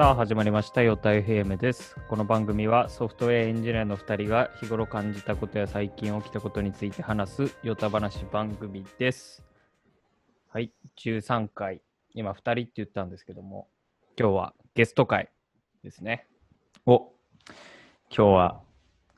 [0.00, 1.94] さあ始まりました、ヨタ FM です。
[2.08, 9.44] この番組はソフトウェアエンジニアの2人が日頃感じたことや最近起きたことについて話すヨタ話番組です。
[10.48, 11.82] はい、13回。
[12.14, 13.68] 今2人って言ったんですけども、
[14.18, 15.28] 今日はゲスト会
[15.84, 16.26] ですね。
[16.86, 17.12] お
[17.44, 17.58] 今
[18.08, 18.62] 日は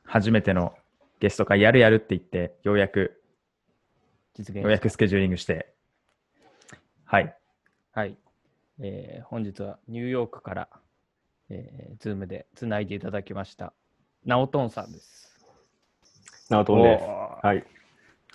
[0.03, 0.73] 初めての
[1.21, 3.23] ゲスト会やるやるって言って、ようやく、
[4.33, 5.73] 実現ようやくスケジューリングして、
[7.05, 7.33] はい。
[7.93, 8.17] はい、
[8.79, 10.69] えー本日はニューヨークから、
[11.49, 13.73] えー、ズームでつないでいただきました、
[14.25, 15.37] ナオトンさんです。
[16.49, 17.03] ナオトンです。
[17.03, 17.57] おはい、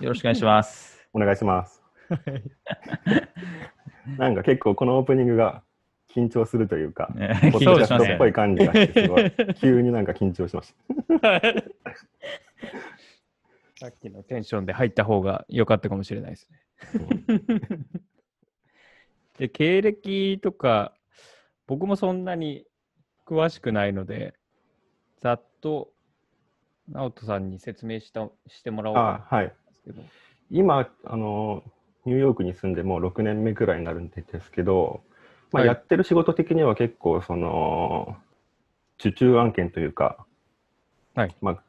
[0.00, 1.06] よろしくお願いします。
[1.12, 1.82] お願いします。
[4.18, 5.62] なんか結構このオープニングが
[6.08, 8.18] 緊張するというか、ね ポッ緊ドキャストっ。
[8.18, 10.74] ぽい感じがして、すごい、急になんか緊張しまし
[13.76, 16.58] さっきのテンションで入った方が良かったかもしれないですね。
[19.38, 20.92] で、経歴とか、
[21.66, 22.64] 僕もそんなに
[23.26, 24.34] 詳しくないので、
[25.20, 25.90] ざっと、
[26.88, 29.00] 直人さんに説明したしてもらおうた。
[29.00, 29.46] かあはい。
[29.46, 30.02] なですけど。
[30.50, 31.62] 今、あの、
[32.04, 35.02] ニューヨークに住んでもう6年目くらいになるんですけど、
[35.52, 38.16] まあ、はいやってる仕事的には結構、その、
[38.98, 40.26] 受注案件というか、
[41.14, 41.62] はいまあ、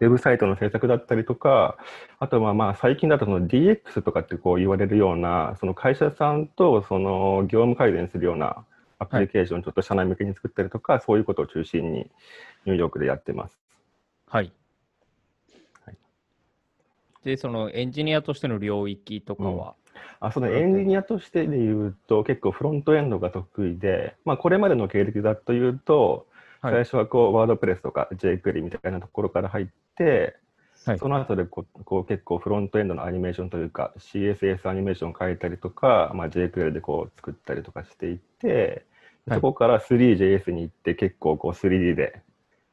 [0.00, 1.78] ウェブサイトの制作だったりとか、
[2.18, 8.64] あとはまあ最近だとその DX とかってこう言われるような、その会社さんとその業務改善するような
[8.98, 12.10] アプリケーションをちょっと社内向けに作ったりとか、そういうことを中心に
[12.66, 13.58] ニューヨークでやってます。
[14.28, 14.52] はい。
[15.84, 15.96] はい。
[17.24, 19.74] で、そのエンジニアとしての領域とかは、
[20.20, 26.26] あそのエンジニアとしてで言うと、結構フロントエンドが得意で、まあ、これまでの経歴だというと、
[26.60, 26.72] はい。
[26.74, 29.72] 最初はこう WordPress とか jQuery みたいなところから入って、
[30.04, 30.98] はい。
[30.98, 38.84] その後でこうこう結構フロントエンドのアニメーションというか CSS アニメーションを書いたりとか、まあ、jQuery でこう作ったりとかしていって、
[39.26, 39.38] はい。
[39.38, 42.20] そこから 3JS に行って結構こう 3D で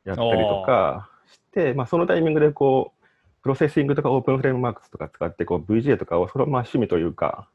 [0.06, 3.06] やったりとかして、まあ、そのタイミングでこう
[3.41, 7.47] Processing とか openFrameworks とか使ってこう VJ とかをそれはまあ趣味というか、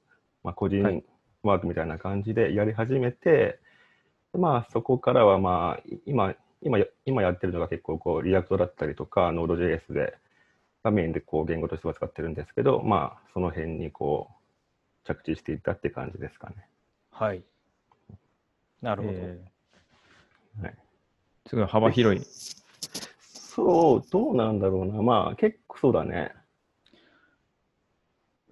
[0.42, 1.04] まあ、個人はい。
[1.42, 3.58] ワークみたいな感じでやり始めて、
[4.36, 10.14] まあそこからはまあ今今や今やってるのが結構こう React だったりとか Node.js で
[10.82, 16.69] がメインでこう言語としては使ってるんですけど、まあその辺にこう着地していったって感じですかね。
[17.10, 17.42] はい。
[18.82, 19.14] なるほど。
[19.14, 19.41] え
[20.62, 22.22] はい、ーすごい幅広い。
[23.20, 25.02] そう、どうなんだろうな。
[25.02, 26.32] まあ結構そうだね。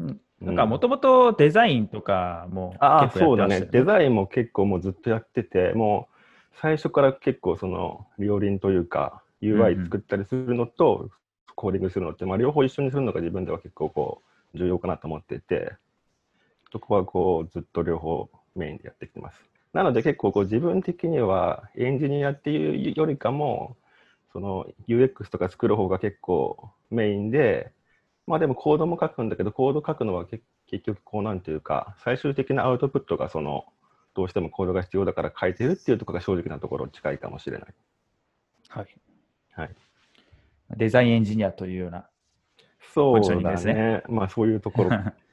[0.01, 3.63] うんなんかもともとデザインとかもああ、結そうだね。
[3.63, 6.16] デザインも結構もうずっとやってて、もう
[6.61, 11.11] 最初から結構その両輪というか、UI ん作ったりするのと、
[11.55, 14.23] コーディングするのって、まあ、両方一緒にするのが自分では結構こ
[14.55, 15.73] う重要かなと思っていて、
[16.73, 19.41] そこはこうずっと両方メインでやってきてます。
[19.73, 23.77] なので結構こう自分的にはエンジニアっていうよりかも、
[24.33, 27.73] その UX とか作る方が結構メインで、
[28.27, 33.65] まあでもコードも書くんだけど、コード書くのは結結局こうなんていうか、最終的なアウトプットがその、
[34.17, 37.75] どうしてもコードが必要だから書いてるっていうところが正直なところ近いかもしれない。
[38.69, 38.87] はい。
[39.53, 39.71] はい。
[40.75, 42.09] デザインエンジニアというような。
[42.95, 44.03] そうポジショニンですねね。
[44.09, 44.91] まあそういうところ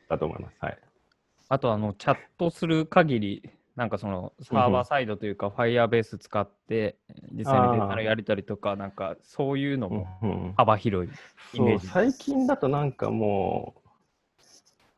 [0.10, 0.58] だと思います。
[0.60, 0.78] はい。
[1.48, 6.98] あと、あの、チャットする限り、なんかそのサーバーサイドというか、Firebase 使って、
[7.32, 11.14] 実際にデータのやり取りとか、なんかそういうのも幅広い
[11.54, 13.83] イメージ最近だとなんかもう、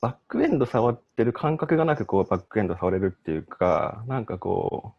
[0.06, 4.94] バックエンド触ってる感覚がなくこうバックエンド触れるっていうか、なんかこ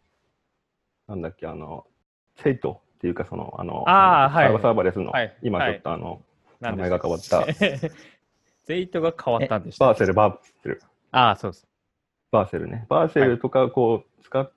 [1.07, 1.87] う、なんだっけ、あの、
[2.43, 4.47] ZEIT っていうか、その、あの、あーはい。
[4.47, 5.37] サーバーサーバーレスの、はい。
[5.43, 6.23] 今はいちょっとあの、
[6.61, 7.47] なんで名前が変わった、
[8.65, 10.83] ZEIT が変わったんでした Vercel、Vercel、
[11.13, 11.69] ああ、そうです。
[12.33, 12.87] Vercel ね。
[12.89, 14.51] Vercel とかこう使っ、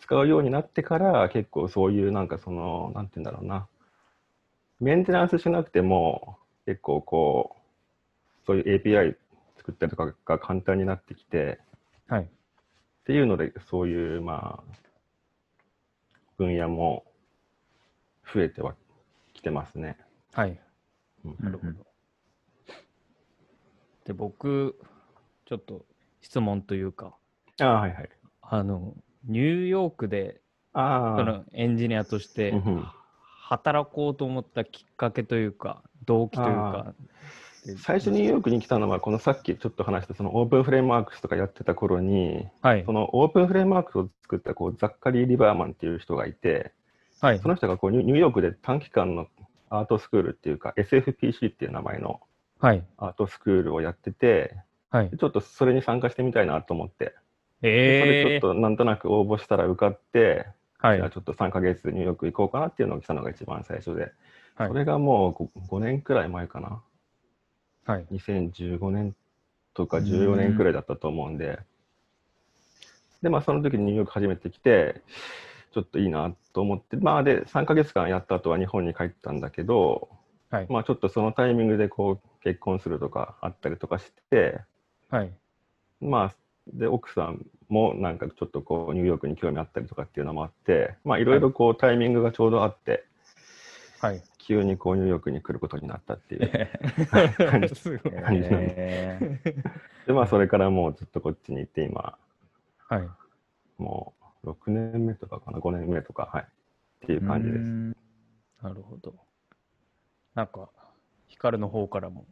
[0.00, 3.66] 使うようになってから結構そういうなんかその、なんて言うんだろうな。
[4.80, 6.36] メンテナンスしなくても
[6.66, 7.60] 結構こう、
[8.46, 9.16] そういう API
[9.60, 11.60] 作ったりとかが簡単になってきて、
[12.08, 12.22] はい。
[12.22, 12.26] っ
[13.04, 14.72] ていうので、そういうまあ、
[16.38, 17.04] 分野も
[18.32, 18.74] 増えては
[19.34, 19.98] きてますね。
[20.32, 20.58] はい。
[21.24, 21.72] うんなるほど。
[24.06, 24.78] で、僕、
[25.44, 25.84] ちょっと
[26.22, 27.14] 質問というか、
[27.60, 28.08] ああ、はいはい。
[28.40, 30.40] あの、ニューヨークで、
[30.72, 32.54] ああ、そのエンジニアとして
[33.48, 37.04] 働こうと思ったきっかけというか、動機というか、で
[37.78, 42.92] 最初ニューヨークに来たのは、このさっきちょっと話したその openFrameworks とかやってた頃に、はいそ。
[42.92, 46.72] の openFrameworks を作ったこうザッカリー・リバーマンっていう人がいて、
[47.20, 47.48] はいそ。
[47.48, 49.26] の人がこうニューヨークで短期間の
[49.68, 52.20] アートスクールっていうか、SFPC っていう名前の
[52.60, 52.84] はい。
[52.98, 54.56] アートスクールをやってて、
[54.90, 55.10] はい。
[55.10, 57.14] ちょっとそれに参加してみたいなと思って
[57.62, 60.46] えそれえちょっとなんとなく応募したら受かって、
[60.78, 61.10] はいじゃあ。
[61.10, 64.12] ちょっと3ヶ月でニューヨーク行こうかなっていうのが来たのが一番最初で、
[64.54, 66.82] はいそれがもう 5, 年くらい前かな。
[67.84, 68.06] はい。
[68.10, 69.14] 2015年
[69.74, 71.58] とか14年くらいだったと思うんで、
[73.22, 75.02] で、まあその時にニューヨーク初めて来て、
[75.72, 80.08] ちょっといいなと思って、まあで、3ヶ月間やった後は日本に帰ったんだけど、
[80.50, 80.66] はい。
[80.68, 84.60] まあちょっとそのタイミングでこう結婚するとかあったりとかして、
[85.10, 85.32] はい。
[86.00, 86.34] まあ、
[86.72, 93.04] で、奥さんもなんかちょっとこうニューヨークに興味あったりとかっていうのもあって、まあいろいろこうタイミングがちょうどあって、
[94.00, 94.22] はい。
[94.46, 96.50] 急にこうニューヨークに来ることになったっていう
[97.08, 99.54] 感じなんでえ
[100.06, 102.18] で、まあそれからもうずっとこっちに行って今、
[102.88, 103.08] はい。
[103.78, 106.42] もう6年目とかかな、5年目とか、はい。
[106.42, 106.46] っ
[107.06, 107.64] ていう感じです。
[107.64, 107.96] す。
[108.62, 109.14] なるほど。
[110.34, 110.68] なんか、
[111.28, 112.26] ヒカルの方からも、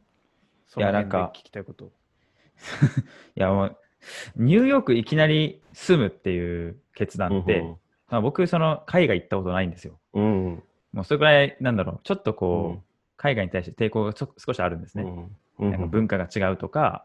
[0.67, 1.93] そいやの辺でなんか聞きたいこと。
[3.37, 3.77] いやもう、
[4.37, 7.63] ニューヨークいきなり住むっていう決断って、
[8.09, 9.99] まあ、僕、その海外行ったことないんですよ。
[10.15, 10.63] うんうん。
[10.93, 12.83] もうそれぐらい、なんだろう、ちょっとこう、うん。
[13.17, 15.05] 海外に対して抵抗が少しあるんですね。
[15.59, 15.71] うん。
[15.73, 17.05] なんか文化が違うとか、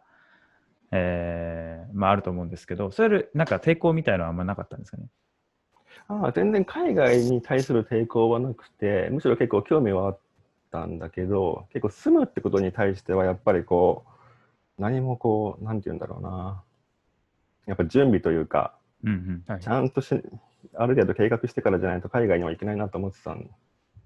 [0.91, 5.07] えーまああると思うんですけど、それよりなんか抵抗みたいなのはあんまなかったんですかね？
[6.07, 10.19] ああ全然海外に対する抵抗はなくて、むしろ結構興味はあっ
[10.71, 14.05] たんだけど、結構住むってことに対してはやっぱりこ
[14.77, 16.61] う、何もこう、なんて言うんだろうな。
[17.65, 20.13] やっぱ準備というか、うんはいちゃんとし、
[20.75, 23.35] ある程度計画してからじゃないと海外には行けないなと思ってた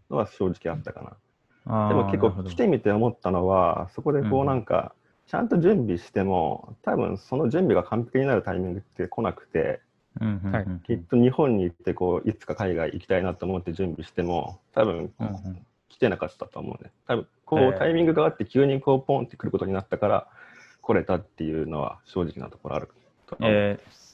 [0.09, 1.01] のは正直あったか
[1.65, 1.89] な。
[1.89, 4.93] でも結構来てみて思ったのは、そこでこううんなんか、
[5.27, 9.81] ちゃんと準備しても、多分その準備が完璧になるタイミングって来なくて、
[10.19, 16.91] うんうんうんはいきっと日本に行ってこういつか海外行きたいなと思って準備しても、多分うんうん来てなかったと思うね。
[17.07, 20.27] 多分こええうタイミングがあって急にこうポンって来ることになったから
[20.81, 22.89] 来れたっていうのは正直なところある
[23.27, 23.51] と思う。
[23.51, 24.07] えー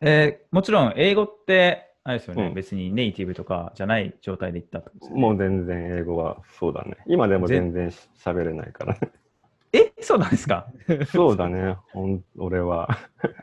[0.00, 6.96] えーもちろん英語って、あれですよね、うん別にネイティブとかじゃない状態で行ったってことですよねもう全然英語はそうだね。
[7.06, 8.96] 今でも全然し喋れないから。
[9.74, 10.66] え、そうなんですか？
[11.12, 12.88] そうだね、ほん俺は。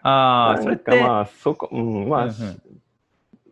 [0.02, 2.36] ああ、それっかまあそこ、うん、まあ、うんうん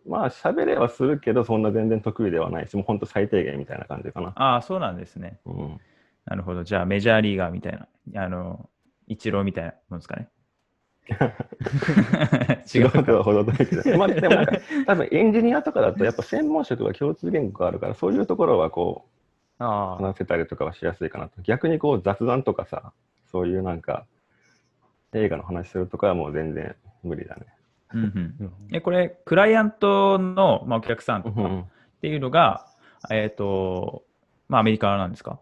[0.06, 4.32] まあ喋れはするけど、そんな全然得意ではないし、もう本当最低限みたいな感じかな。
[4.34, 5.38] ああ、そうなんですね。
[5.46, 5.80] うん、
[6.26, 6.64] なるほど。
[6.64, 7.78] じゃあメジャーリーガーみたい
[8.12, 8.68] な、あの、
[9.06, 10.28] イチローみたいなもんですかね。
[12.74, 13.12] 違う違うとか。
[13.12, 14.52] はほど遠いけど、まあ、でもなんか、
[14.86, 19.04] 多分エンジニアとかだと、やっぱ専門職が共通言語があるから、そういうところはこ
[19.58, 21.42] う、ああ、話せたりとかはしやすいかなと。
[21.42, 22.92] 逆にこう雑談とかさ、
[23.30, 24.06] そういうなんか、
[25.12, 27.42] 映画の話するとかはもう全然無理だね。
[27.92, 31.64] うんうんうんえこれ、クライアントの、まあ、お客さんとかっうん
[32.00, 32.66] ていうのが、
[33.10, 34.02] えっ、と、
[34.48, 35.38] まあ、アメリカなんですか？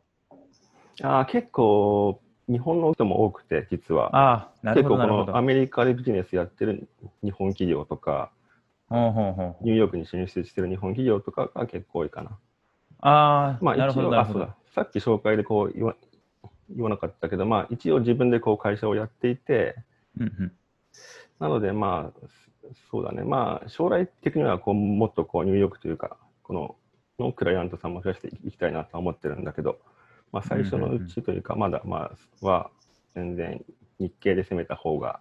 [1.02, 2.20] あー結構、
[2.52, 4.14] 日本の人も多くて、実は。
[4.16, 5.24] ああ、なる結ほど、なるほど。
[5.24, 6.88] 構このアメリカでビジネスやってる
[7.24, 8.30] 日本企業とか、
[8.88, 12.38] ほうほうほうニューヨークに進出してる日本企業とかが結構多いかな。
[13.00, 14.56] ああ、まあなるほど、一応、あ、そうだ。。
[14.74, 15.96] さっき紹介でこう言わ
[16.68, 19.76] 言わなかったけど、まあ一応自分でこう会社をやっていて、
[20.18, 20.52] うんうん
[21.40, 22.28] なのでまあ、
[22.90, 23.24] そうだね。
[23.24, 26.76] まあ将来的にはこうもっとこうニューヨークというか、この
[27.18, 29.78] のクライアントさんも増やしていきたいなとは思ってるんだけど、
[30.32, 32.10] まあ最初のうちというか、まだま
[32.42, 32.70] あは
[33.14, 33.62] 全然
[33.98, 35.20] 日系で攻めた方が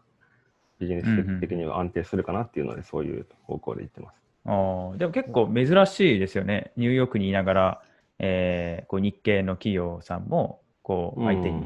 [0.79, 4.15] ビジネス的には安定するかなっていうので、そういう方向で言ってます。
[4.45, 6.71] あーでも結構珍しいですよね。
[6.77, 7.81] ニューヨークにいながら、
[8.19, 11.63] えーこう日系の企業さんもこう相手に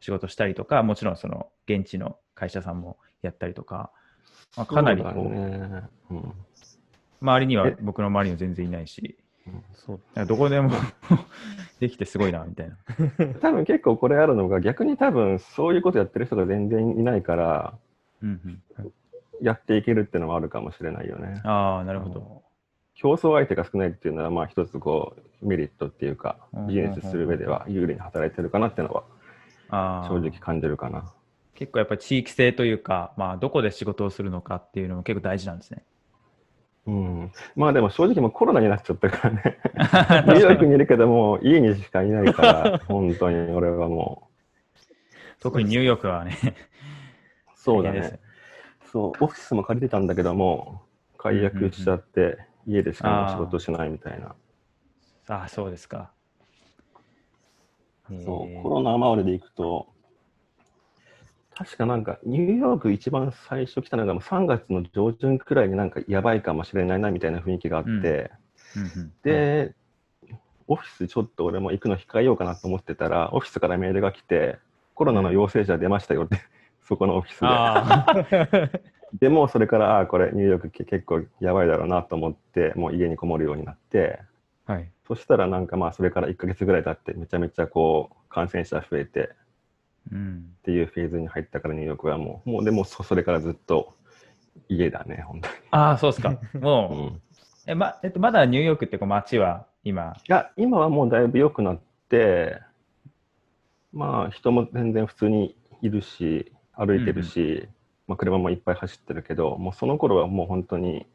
[0.00, 3.90] 仕事したりとか、もちろんその現地の会社さんもやったりとか、
[4.56, 5.82] まあ、かなりこうね。
[6.10, 6.32] うん。
[7.20, 7.76] 周りにはえ？
[7.80, 9.16] 僕の周りには全然いないし、
[9.74, 10.26] そう。
[10.26, 10.70] どこでも
[11.80, 12.76] できてすごいなみたいな。
[13.40, 17.74] 多分結構これあるのが逆に多分そういうことやってる人が全然いないから
[18.22, 18.92] うんうん、
[19.40, 21.40] やっていけるっていうのもあるかもしれないよね。
[21.44, 22.42] ああ、なるほど。
[22.94, 29.04] 競争相手が少ないっていうのはまあ一つこうメリットっていうかうんビジネスする上では有利に働いてるかなっていうの
[29.68, 31.12] は正直感じるかな。
[31.54, 35.82] 結構やっぱり地域性というか、まあ、どこで仕事をするのかっていうのも結構大事なんですね。
[36.86, 39.58] うん、まあでも正直もうコロナになっちゃったからね。
[40.32, 44.28] ニューヨークにいるけども家にしかいないから 本当に俺はも
[45.40, 48.20] 特にニューヨークはね、うそうだね。
[48.92, 50.82] そうオフィスも借りてたんだけども
[51.18, 54.34] 解約しちゃって家でしか仕事しないみたいな。
[55.28, 56.12] ああ、そうですか。
[58.08, 59.88] そう、えーコロナ周りで行くと、
[61.56, 69.74] 確かなんか、ニューヨーク一番最初来たのがもう3月の上旬くらいになんかやばいかもしれないなみたいな雰囲気があって、うんうんうんで、
[70.68, 74.58] オフィスちょっと俺も行くの控えようかなと思ってたら、オフィスからメールが来て、
[74.94, 76.40] コロナの陽性者出ましたよって、
[76.84, 78.80] そこのオフィスで。
[79.18, 84.20] でもそれから、あーこれニューヨーク結構やばいだろうなと思って、もう家にこもるようになって、
[84.66, 84.90] はい。
[85.06, 89.28] そしたらなんかまあそれから1ヶ月ぐらい経ってめちゃめちゃこう感染者増えてうん。
[90.10, 93.94] っていうフェーズに入ったからニューヨークはもう、もうでもそそれからずっと
[94.68, 95.54] 家だね、本当に。
[95.70, 96.38] ああ、そうですか。
[96.60, 97.20] もう、うん、い
[97.66, 102.60] えまえっと、まだニューヨークってこう街は今、や、今はもうだいぶ良くなって、
[103.92, 107.68] まあ人も全然普通にいるし、歩いてるし、
[108.06, 111.06] まあ、車もいっぱい走ってるけど、もうその頃はもう本当に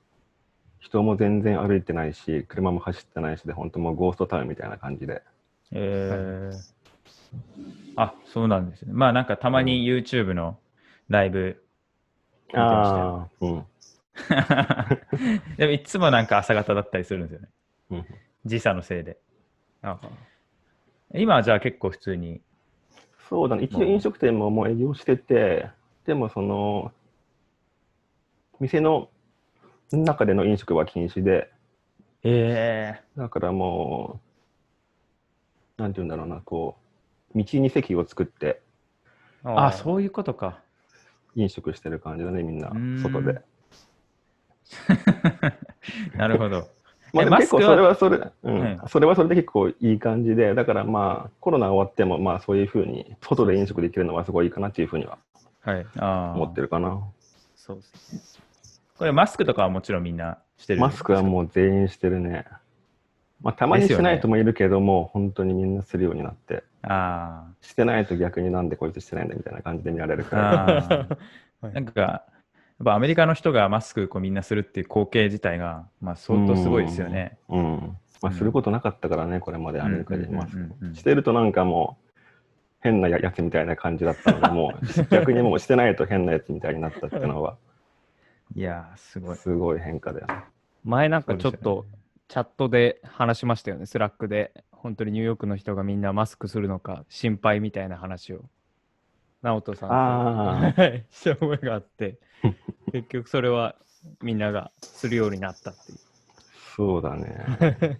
[0.80, 5.22] 人も全然歩いてないし、車も走ってないしで、本当もうゴーストタウンみたいな感じで。
[5.72, 6.82] えー
[7.96, 8.94] あ、そうなんですね。
[8.94, 10.58] まあなんかたまに YouTube の
[11.10, 11.64] ライブ
[12.48, 13.66] 見てまああ、うん。
[14.14, 15.02] したよ。
[15.58, 17.48] でもいつもなんか朝方だったりするんですよね。
[17.92, 18.06] うん
[18.46, 19.18] 時差のせいで。
[19.84, 20.00] あ
[21.14, 22.42] 今はじゃあ結構普通に。
[23.30, 25.70] そうだね、一応飲食店ももう営業してて、
[26.06, 26.92] でもその、
[28.60, 29.10] 店の
[29.92, 31.50] 中での飲食は禁止で、
[32.24, 34.20] えだからも
[35.78, 36.81] う、なんて言うんだろうな、こう、
[37.36, 38.62] 道に席を作って
[39.44, 40.60] あ、うそういうことか。
[41.36, 42.72] 飲食してる感じだね、みんな
[43.02, 43.42] 外で。
[46.16, 46.68] なるほど。
[47.14, 55.18] まあ、結構それはそれ、うんはいそれはそれで結構いい感じで、だからまあ、コロナ終わっても、まあそういうふうに、外で飲食できるのはすごいいいかなっていうふうには
[55.62, 55.86] はい。
[55.98, 57.02] あ思ってるかな。
[57.56, 58.22] そうですね。
[58.98, 62.46] これマスクとかはもちろんみんなしてるマスクはもう全員してるね。
[63.44, 70.38] まあ、たまにしない人もいるけども、本当にみんなするようになって、あしてないと逆になんでこいつしてないんだみたいな感じで見られるーか
[71.62, 71.70] ら。
[71.72, 72.24] なんか、や
[72.84, 77.38] っぱアメリカの人がマスクこうみんなするっていう光景自体が、まあ、相当すごいですよね。
[77.50, 77.98] うん。
[78.22, 80.98] まあ、することなかったからね、これまでアメリカでマスうんうんうんうんク。
[80.98, 82.12] してるとなんかもう、
[82.82, 87.58] 変なややつみたいな感じだったので、もう 逆にもうしてないと変なやつみたいになったっていうのは、
[88.56, 89.36] いやー、すごい。
[89.36, 90.44] すごい変化だよね。
[90.84, 91.86] 前なんかちょっと
[92.32, 94.54] チャットで話しましたよね、 Slack で。
[94.72, 98.46] 本当にニューヨークの人がみんなマスクするのか心配みたいな話を、
[99.42, 99.90] 直人さん
[100.74, 100.82] と。
[101.12, 102.20] した覚えがあって、
[102.94, 103.76] 結局それは
[104.22, 105.98] みんながするようになったっていう。
[106.78, 108.00] そうだね。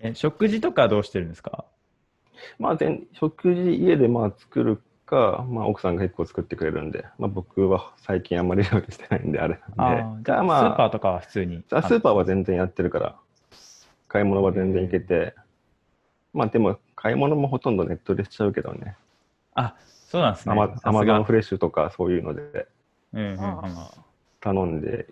[0.00, 1.64] え食事とかどうしてるんですか？
[2.58, 4.82] まあ、全食事家でまあ作る
[5.14, 10.24] か、まあ、奥さんが結構作ってくれるんで、まあ、僕は最近あんまり料理してないんであれなんで。
[10.26, 11.62] じゃあ、まスーパーとかは普通に。
[11.70, 13.16] あスーパーは全然やってるから、
[14.08, 15.34] 買い物は全然行けて、
[16.32, 18.96] まあでも買い物もほとんどネットでしちゃうけどね。
[19.54, 19.76] あ、
[20.08, 20.52] そうなんですね。
[20.52, 22.66] アマゾンフレッシュとかそういうので
[23.12, 23.74] うんうんうん
[24.40, 25.06] 頼んで、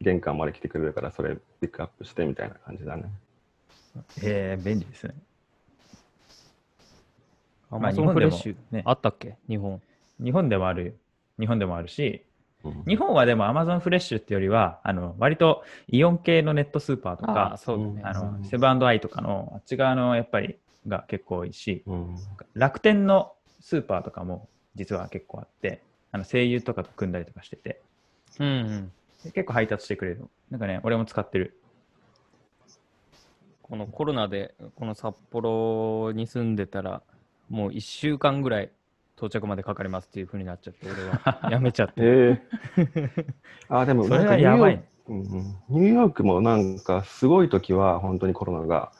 [0.00, 3.04] 玄関まで来てくれるから、それピックアップしてみたいな感じだね。
[4.22, 5.14] えー、便利ですね。
[7.72, 9.36] アまあマゾンフレッシュ、ねあったっけ？
[9.48, 9.80] 日本。
[10.22, 10.98] 日本でもある、
[11.40, 12.22] 日本でもあるし、
[12.64, 18.02] うん日本はでも Amazon フレッシュってよりは、あの割とイオン系のネットスーパーとあか、そうだね。
[18.04, 22.16] あうんのセブンアイとかのあっち側のやっぱりが結構多いし、うん
[22.54, 27.80] 楽天のスーパーとかも実は結構あって、あの声優とかと組んだりとかしてて、
[28.38, 28.92] うんうん。
[29.24, 30.28] で結構配達してくれる。
[30.50, 31.58] なんかね、俺も使ってる。
[33.62, 37.02] このコロナで、この札幌に住んでたら、
[37.52, 38.70] もう1週間ぐらい
[39.16, 41.94] 到着までかかりますっていう風になっちゃって、俺は やめちゃって。
[41.98, 42.42] え
[42.78, 43.26] え
[43.68, 45.12] あ、でもそれはやばいク。
[45.12, 45.26] うんうん
[45.68, 48.92] ニューヨークもなんかすごい時は本当にコロナが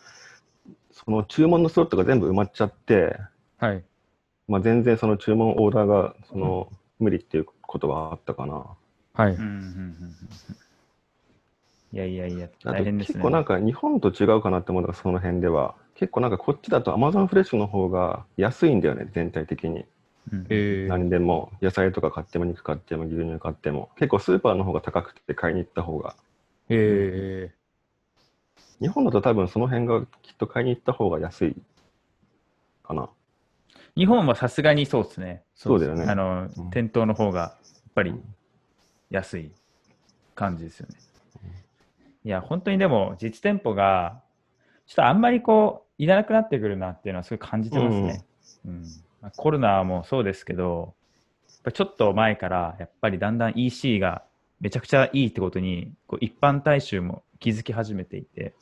[0.91, 3.17] その注文のスロットが全部埋まっちゃって、
[3.59, 3.83] はい。
[4.49, 6.69] まあ、全然その注文オーダーがその
[6.99, 8.67] 無理っていうことはあったかな。
[9.15, 10.17] はいうんうんうんうん
[11.95, 13.15] いやいやいや、大変ですね。
[13.15, 19.85] 結構なんか日本と違うかなって思うのがその辺では結構なんかこっちだと Amazon フレッシュの方が安いんだよね全体的に。
[20.33, 20.47] うん。
[20.51, 21.53] えー、何でも。
[21.63, 23.89] 野菜とか買っても肉買っても牛乳買っても。
[23.95, 26.17] 結構スーパーの方が高くて買いに行った方が。
[26.71, 27.53] え
[28.81, 31.55] 日本だと多分その辺がきっと買いに行った方が安い
[32.83, 33.09] かな。
[33.97, 35.45] 日本はさすがにそうですね。
[35.55, 36.07] そうだよね。
[36.09, 36.71] あの、うん。
[36.71, 38.35] 店頭の方がやっぱりうん
[39.11, 39.53] 安い
[40.35, 40.97] 感じですよね。
[42.25, 44.21] いや、本当にでも実店舗が、
[44.87, 48.25] ちょっとあんまりこう、いらなくなってくるなっていうのはすごい感じてますね。
[48.67, 48.83] うん
[49.21, 50.95] まあコロナもそうですけど、
[51.49, 54.25] やっぱちょっと前からやっぱりだんだん EC が
[54.61, 58.55] めちゃくちゃいいってことにこう一般大衆も気づき始めていて、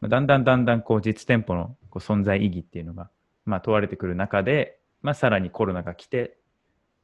[0.00, 3.10] まあだんだんだんだんこう実店舗のこう存在意義っていうのが、
[3.44, 6.36] まあ、問われてくる中で、まあ、さらにコロナが来て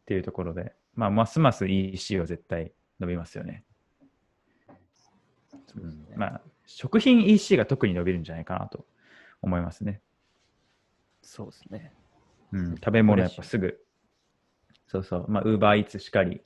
[0.03, 3.65] っていうところで、まあ、ますます EC は絶対伸びますよね。
[5.77, 8.87] うんまあ、食品 EC が特に伸びるんじゃないかなと
[9.43, 10.01] 思いますね。
[11.23, 11.93] そうですね。
[12.53, 13.81] うん、食べ物やっぱすぐ、
[14.87, 16.41] そうそう、まあ、ウーバーイーツしかり、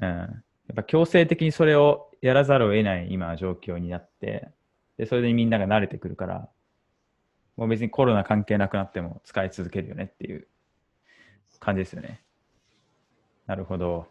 [0.00, 0.08] うん。
[0.08, 4.48] やっぱ強制的にそれをやらざるを得ない今状況になって、
[4.96, 6.48] で、それでみんなが慣れてくるから、
[7.56, 10.46] もう別にコロナ関係なくなっても使い続けるよねっていう
[11.60, 12.22] 感じですよね。
[13.46, 14.08] なるほど。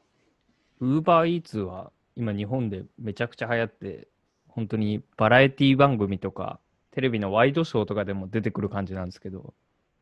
[0.79, 4.07] ウーバーイーツは今日本でめちゃくちゃ流行って、
[4.55, 6.59] 本当にバラエティ番組とか、
[6.91, 9.53] テレビのワイドショーとかでも出てくる感じなんですけど、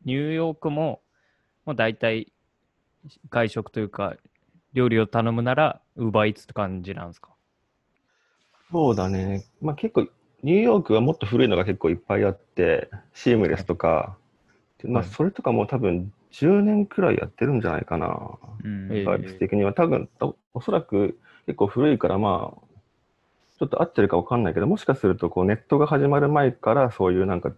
[0.06, 1.02] ニューヨークも、
[1.66, 2.32] もう大体
[3.30, 4.16] 外食というか、
[4.74, 7.30] 料理を頼むなら、ウーバーイーツって感じなんですか？
[8.70, 9.44] そうだね。
[9.60, 10.08] まあ結構、
[10.42, 14.16] ニューヨークはもっと古いのが結構いっぱいあって、シームレスとか、
[14.84, 18.38] まあはいそれとかも多分10年くらいやってるんじゃないかな。
[18.64, 19.72] うんええサービス的には。
[19.74, 27.52] 多分、おおそらく結構古いからまあ、ちょっと合ってるかわかんないけど、もしかするとこうネットが始まる前からそういうなんか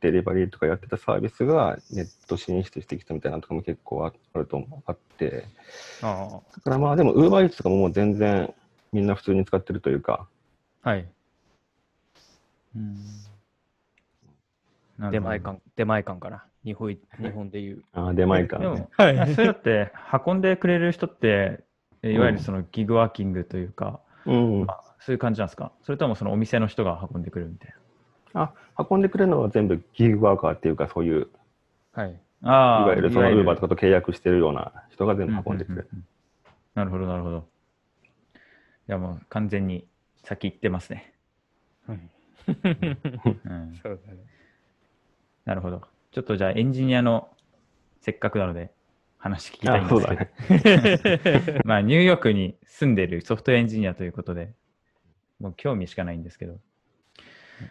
[0.00, 5.44] デリバリーとかやってたサービスがネット進出してきたみたいなのとかも結構ああると思うあって、
[6.02, 8.52] あだからまあでも UberEats とかももう全然
[8.92, 10.26] みんな普通に使ってるというか、
[10.82, 11.06] あ、はい。
[12.76, 12.96] うん
[15.10, 16.44] 出前館、出前館かな。
[16.62, 17.82] 日本い日本でいう。
[17.94, 19.92] あー出前館ねでも。、はいそういうのって
[20.26, 21.60] 運んでくれる人って、
[22.02, 24.64] えいわゆるそのギグワーキングというか、うん。
[24.66, 25.72] まあそういう感じなんですか？
[25.82, 27.74] それともそのお店の人が運んでくれるみたい
[28.34, 28.52] あ、
[28.88, 31.28] 運んでくれるのは全部ギグワーカーっていうか、そういう、
[31.92, 32.20] はい。
[32.40, 32.52] な。
[32.52, 35.88] ああ、いわゆるそのいわゆる Uber とかと契約してるような人が全部運んでくれる。
[35.92, 36.06] うんうんうん
[36.72, 37.48] なるほど、なるほど。
[38.36, 38.38] い
[38.86, 39.84] や、もう完全に
[40.22, 41.12] 先行ってますね。
[41.86, 44.20] はいうん、 そうだね。
[45.46, 45.82] あなるほど。
[46.12, 47.28] ちょっとじゃあエンジニアの
[48.00, 48.70] せっかくなので
[49.18, 51.62] 話聞きたいんですそうけど、だね。
[51.66, 54.52] まあニューヨークに住んでるソフトウェアエンジニアということで、
[55.40, 56.58] もう興味しかないんですけど、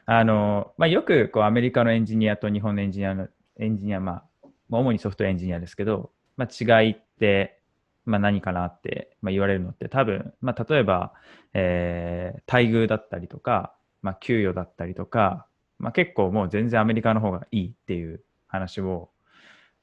[0.06, 3.28] あの、まあよくこうアメリカのエンジニアと日本のエンジニアの、
[3.60, 7.60] エンジニア、まあ、主にソフトエンジニアですけど、まあ違いって、
[8.06, 11.14] まあ何かなって、まあ、言われるのって多分、まあ例えば、
[11.54, 15.46] えー待遇だったりとか、まあ給与だったりとか、
[15.78, 19.10] まあ結構もう全然アメリカの方がいいっていう話を、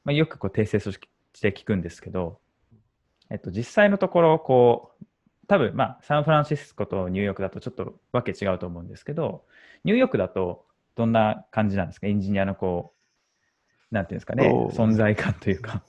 [0.04, 0.98] まあよくこう訂正し
[1.40, 2.38] て聞くんですけど、
[3.30, 5.05] えっと実際のところ、こう、
[5.48, 9.44] 多分まあサンフランシスコとニューヨークだとちょっとわけ違うと思うんですけど、
[9.84, 10.64] ニューヨークだと
[10.96, 12.06] どんな感じなんですか？
[12.06, 12.92] エンジニアのこ
[13.90, 14.48] う、なんていうんですかね？
[14.72, 15.82] 存在感というか。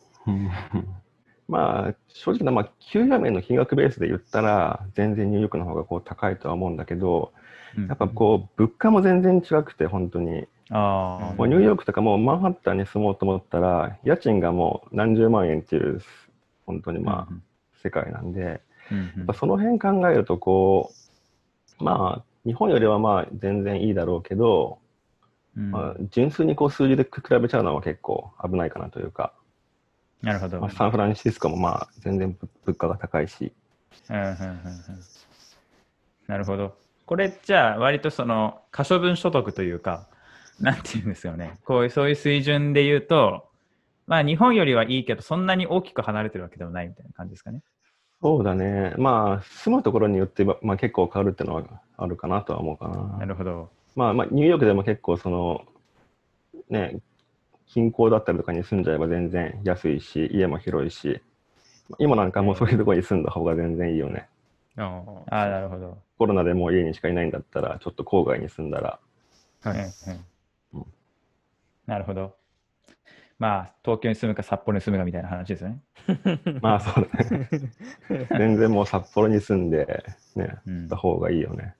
[1.47, 7.31] まあ、正直な、まあ、給与面の金額ベースで言ったら、全然ニューヨークの方がこう高いとは思うんだけど、
[7.87, 10.29] やっぱこう、物価も全然違くて、本当に。
[10.29, 16.01] うん、ああ、もうニューヨークとかもうマンハッタンに住もうと思ったら、家賃がもう何十万円っていう、
[16.65, 17.33] 本当にまあ、
[17.81, 18.59] 世界なんで、
[18.95, 20.93] やっぱその辺考えると、こ
[21.79, 24.79] う、まあ、日本よりはまあ全然いいだろうけど、
[25.57, 29.33] うんまあ、純粋にこう数字で比べちゃうのは結構危ないかなというか、
[30.21, 30.59] なるほど。
[30.59, 33.51] まあ、サンフランシスコもまあ全然物物価が高いし、
[34.09, 34.37] うんうんうんうん
[36.27, 36.75] なるほど。
[37.05, 40.07] これじゃあ割とその可処分所得というか、
[40.59, 41.57] なんていうんですよね。
[41.63, 43.49] こういうそういう水準で言うと、
[44.07, 47.61] まあ日本よりはいいけど、そんなに大きく離れてるわけでもないみたいな感じですかね。
[48.21, 51.63] そうだね、まあ、住むところによって、まあ、結構変わるっていうのは
[51.97, 53.19] あるかなとは思うかな。
[53.19, 53.69] なるほど。
[53.95, 55.65] まあ、まあ、ニューヨークでも結構その、
[56.69, 56.99] ね、
[57.67, 61.21] 近郊だったりとかに住んじゃえば全然安いし、家も広いし、
[61.99, 64.27] 今なんかもうそういうところに住んだ方が全然いいよね。
[64.77, 65.97] あああ、なるほど。
[66.17, 68.99] コロナでもう家にしかいないんだったら、ちょっと郊外に住んだら、
[69.63, 69.69] あ。
[69.69, 69.93] はい。
[70.73, 70.85] うん
[71.85, 72.35] なるほど。
[73.39, 75.81] まあ、東京に住むか札幌に住むかみたいな話ですよね。
[76.61, 77.49] まあそうだね。
[78.37, 80.03] 全然もう札幌に住んで、
[80.35, 81.75] ね、うんた方がいいよね。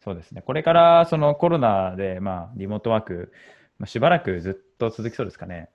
[0.00, 0.42] そうですね。
[0.42, 3.32] これからそのコロナで、まあ、リモートワーク、
[3.78, 5.70] まあ、しばらくずっと続きそうですかね。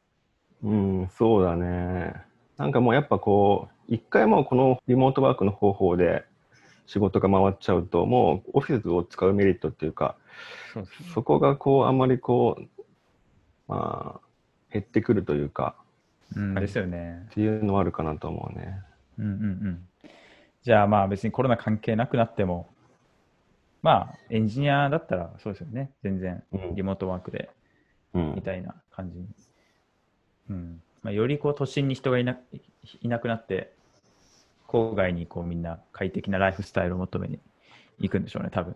[0.62, 2.13] うん、そうだね。
[2.58, 6.26] なんかもうやっぱこう、一回もうこのリモートワークの方法で
[6.86, 10.15] 仕事が回っちゃうと、もうオフィスを使うメリットっていうか、
[10.74, 10.88] そね。
[11.13, 12.84] そこがこう、あんまりこう、
[13.67, 14.29] まあ、
[14.71, 15.75] 減ってくるというか、
[16.36, 17.25] うん、ですよね。
[17.32, 18.82] っていうのはあるかなと思うね。
[19.17, 19.36] うんうんう
[19.71, 19.88] ん。
[20.63, 22.69] じゃあまあ別にコロナ関係なくなっても、
[23.82, 25.91] まあエンジニアだったらそうですよね。
[26.03, 27.49] 全然うんリモートワークで
[28.13, 29.27] うんみたいな感じに。
[30.49, 30.82] うん。
[31.01, 32.38] まあ、よりこう都心に人がいな
[33.01, 33.73] いなくなって、
[34.67, 37.39] 郊外にこうみんな快適なライフスタイルを求めに
[37.99, 38.75] 行くんでしょうね、多分。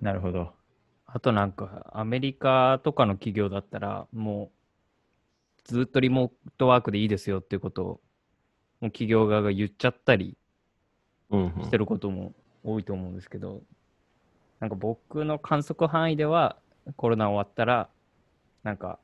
[0.00, 0.52] なるほど。
[1.12, 4.50] あとなんか、アメリカとかの企業だったら、も
[5.58, 7.86] う、ずっとリモートワークでいいですよっていうことを、
[8.80, 10.36] もう企業側が言っちゃったり
[11.30, 12.32] うんうんしてることも
[12.64, 13.62] 多いと思うんですけど、
[14.60, 16.56] なんか僕の観測範囲では、
[16.96, 17.88] コロナ終わったら、
[18.62, 18.98] なんか、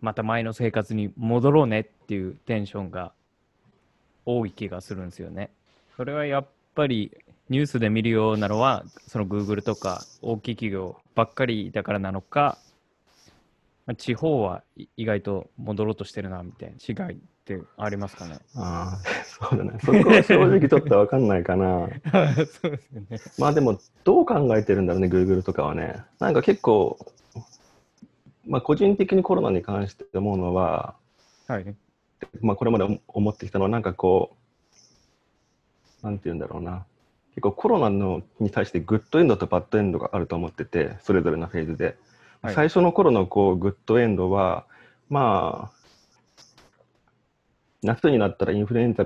[0.00, 3.12] また前の生活に戻ろうねっていうテンションが
[4.24, 5.50] 多い気がするんですよね。
[5.96, 7.14] それはやっぱり
[7.50, 12.56] ニュースで見るようなのは、その Google とか大きい企業ばっかりだからなのか、
[13.84, 18.38] まあ地方はい意外と戻ろうとしてるなみたいな違いってありますかね？
[18.56, 19.78] ああ、そうだね。
[19.84, 21.90] そこは正直ちょっとわかんないかな。
[22.48, 23.18] そうですよね。
[23.36, 26.02] まあでも、どう考えてるんだろうね、Google とかはね。
[26.20, 26.98] なんか結構、
[28.46, 30.96] まあ個人的にコロナに関して思うのは、
[31.48, 31.76] はい。
[32.40, 34.38] まあこれまで思ってきたのは、なんかこ
[36.02, 36.86] う、なんて言うんだろうな。
[37.40, 41.96] 結構コロナのに対してグッドエンドとバッドエンドがあると思ってて、それぞれのフェーズで。
[42.42, 44.64] はい最初の頃のこうグッドエンドは、
[45.10, 46.24] まあ、
[47.82, 49.04] 夏になったらインフルエンザ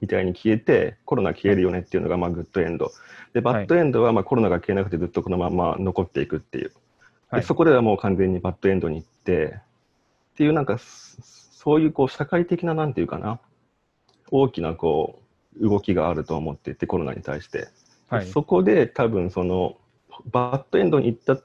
[0.00, 2.92] みたいに消えて、コロナ消えるよねっていうのがまあグッドエンド。
[3.32, 6.72] で、バッドエンドはまあコロナが消えなくてずっとこのまま残っていくっていう。
[7.30, 9.58] はいでそこではもう完全にバッドエンドに行って、
[10.34, 13.40] っていうなんか、そそういうこう社会的ななんていうかな、
[14.30, 15.21] 大きなこう
[15.60, 17.68] 動きがあると思っていて、コロナに対して。
[18.08, 18.26] はい。
[18.26, 19.76] そこで多分その
[20.30, 21.38] バッドエンドに行った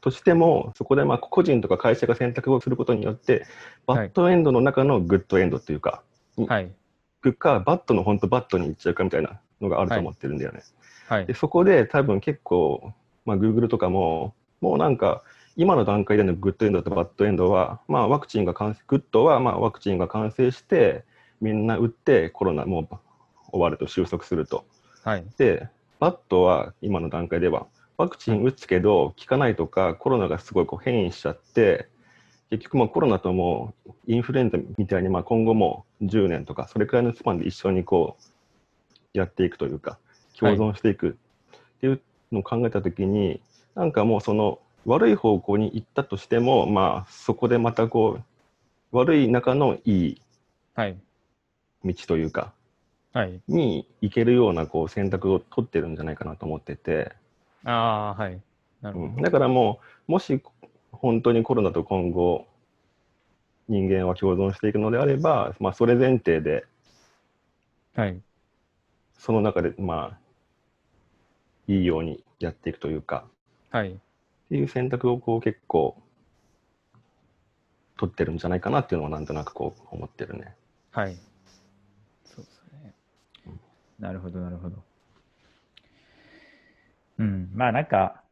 [0.00, 3.46] としてもそこでまあ個人とか会社が選択をすることによって
[3.86, 6.02] バッドエンドの中のグッドエンドっていうか、
[6.36, 6.70] はい。
[7.38, 10.62] かバッドの本当バッドに行っちゃうかみたいなのがあると思ってるんだよね。
[11.08, 11.34] はいで。
[11.34, 12.92] そこで多分結構、
[13.26, 15.22] まあ、Google とかももうなんか
[15.56, 21.04] 今の段階でのグッドエンドとバッドエンドは、まあ、ワクチンが完成グッドはまあワクチンが完成して
[21.40, 22.88] みんな打ってコロナもう
[23.52, 24.64] 終わると収束すると。
[25.04, 25.24] はい。
[25.36, 31.88] で、バッドは今の段階では、ワクチン打つけど、効かないとか、コロナがすごいこう変異しちゃって、
[32.50, 33.74] 結局もうコロナとも
[34.06, 38.16] インフルエンザみたいにまあ今後も10年とか、それくらいのスパンで一緒にこ
[39.14, 39.98] うやっていくというか、
[40.38, 41.12] 共存していくっ
[41.80, 42.00] ていう
[42.32, 43.40] のを考えたときに、
[43.74, 50.22] なんかもうその悪い方向に行ったとしても、まあそこでまたこう、悪い中のいい
[50.74, 50.96] はい。
[51.84, 52.57] 道というか、はい。
[53.48, 57.12] に行けるようなこう選択を取ってるんじゃないかなと思ってて、
[57.64, 58.40] ああ、はい。
[58.80, 59.06] なるほど。
[59.06, 60.42] うんだからもう、もし
[60.92, 62.46] 本当にコロナと今後、
[63.68, 66.64] 人間は共存していくのであれば、まあ、それ前提で、
[67.94, 68.20] はい。
[69.18, 70.18] その中で、まあ、
[71.66, 73.26] いいようにやっていくというか、
[73.70, 73.90] はい。
[73.92, 73.94] っ
[74.48, 76.00] ていう選択をこう結構、
[77.98, 80.54] 取ってるんじゃないかなっていうのはなんとなくこう思ってるね。
[80.92, 81.18] はい。
[83.98, 84.76] なるほど、なるほど。
[87.18, 88.22] うん、まあなんか、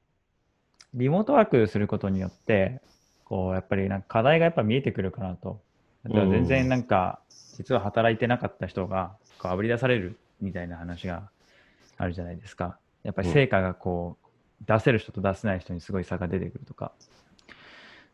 [0.94, 2.80] リモートワークすることによって、
[3.24, 5.60] こう、やっぱりなんか課題がやっぱ見えてくるかなと。
[6.08, 7.20] 全然なんか、
[7.56, 11.28] 実は働いてなかった人が、こう、あぶり出されるみたいな話が
[11.96, 12.78] あるじゃないですか。
[13.02, 14.26] やっぱり成果がこう、
[14.64, 16.92] 出せる人と出せない人にすごい差が出てくるとか。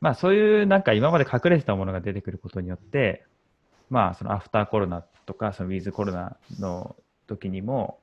[0.01, 3.25] まあそういうなんか今まで隠れてたものが出てくることによって、
[3.89, 6.97] まあそのアフターコロナとか、そのウィズコロナの
[7.37, 7.99] 時にも、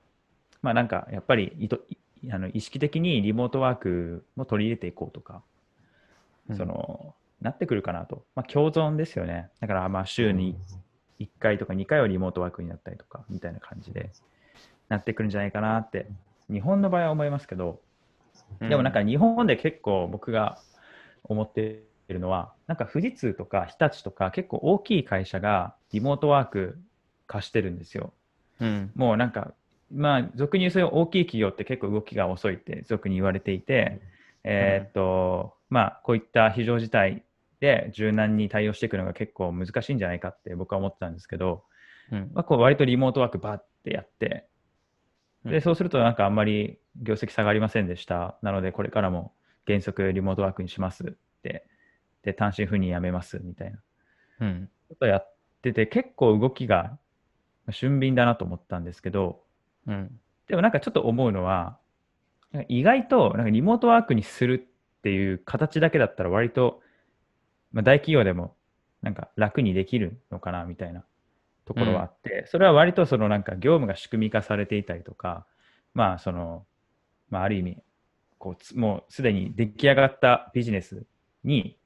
[0.61, 5.41] まあなんかやっぱり意図いあの意識的にリモートワークも取り入れていこうとか、
[6.49, 6.57] うん。
[6.57, 9.49] そのなってくるかなと、まあ、共存ですよね。
[9.59, 10.57] だからまあ週に
[11.19, 14.09] 1回とか2回はリモートワークになったりとかみたいな感じで
[14.89, 16.07] なってくるんじゃないかなって
[16.51, 17.79] 日本の場合は思いますけど。
[18.59, 20.57] でもなんか日本で結構僕が
[21.23, 26.79] 思っているのはなんか富士通とか日立とか結構大きい会社がリモートワーク
[27.27, 28.11] 化してるんですよ
[28.59, 28.91] うん。
[28.95, 29.53] もうなんか、
[29.91, 34.01] まあ、俗に言うそういう大きい企業って結構動きが遅いって俗に言われていて、
[34.43, 37.23] えーっと、まあ、こういった非常事態
[37.59, 41.63] で柔軟に対応していくのが結構難しいんじゃないかって僕は思ってたんですけど、
[42.11, 42.31] うん。
[42.33, 44.45] まあ、こう割とリモートワークバッてやって、
[45.45, 48.37] で、うんそうするとなんかあんまり業績下がりませんでした。
[48.41, 49.33] なので、これからも
[49.65, 51.11] 原則リモートワークにしますっ
[51.43, 51.65] て、
[52.23, 53.79] で、単身赴任やめますみたいな
[54.41, 54.69] うん。
[54.89, 56.99] ことやってて、結構動きがまあ
[57.71, 59.41] 俊敏だなと思ったんですけど、
[59.87, 60.19] うん。
[60.47, 61.77] でもなんかちょっと思うのは、
[62.67, 64.67] 意外となんかリモートワークにする
[64.99, 66.81] っていう形だけだったら割と、
[67.71, 68.55] まあ、大企業でも
[69.01, 71.05] なんか楽にできるのかなみたいな
[71.65, 75.45] ところはあって、それは割とそのなんか業務が仕組み化されていたりとか、
[75.93, 76.65] まあその、
[77.29, 77.77] まあある意味、
[78.39, 81.05] こうつもうすでに出来上がったビジネス
[81.43, 81.77] に、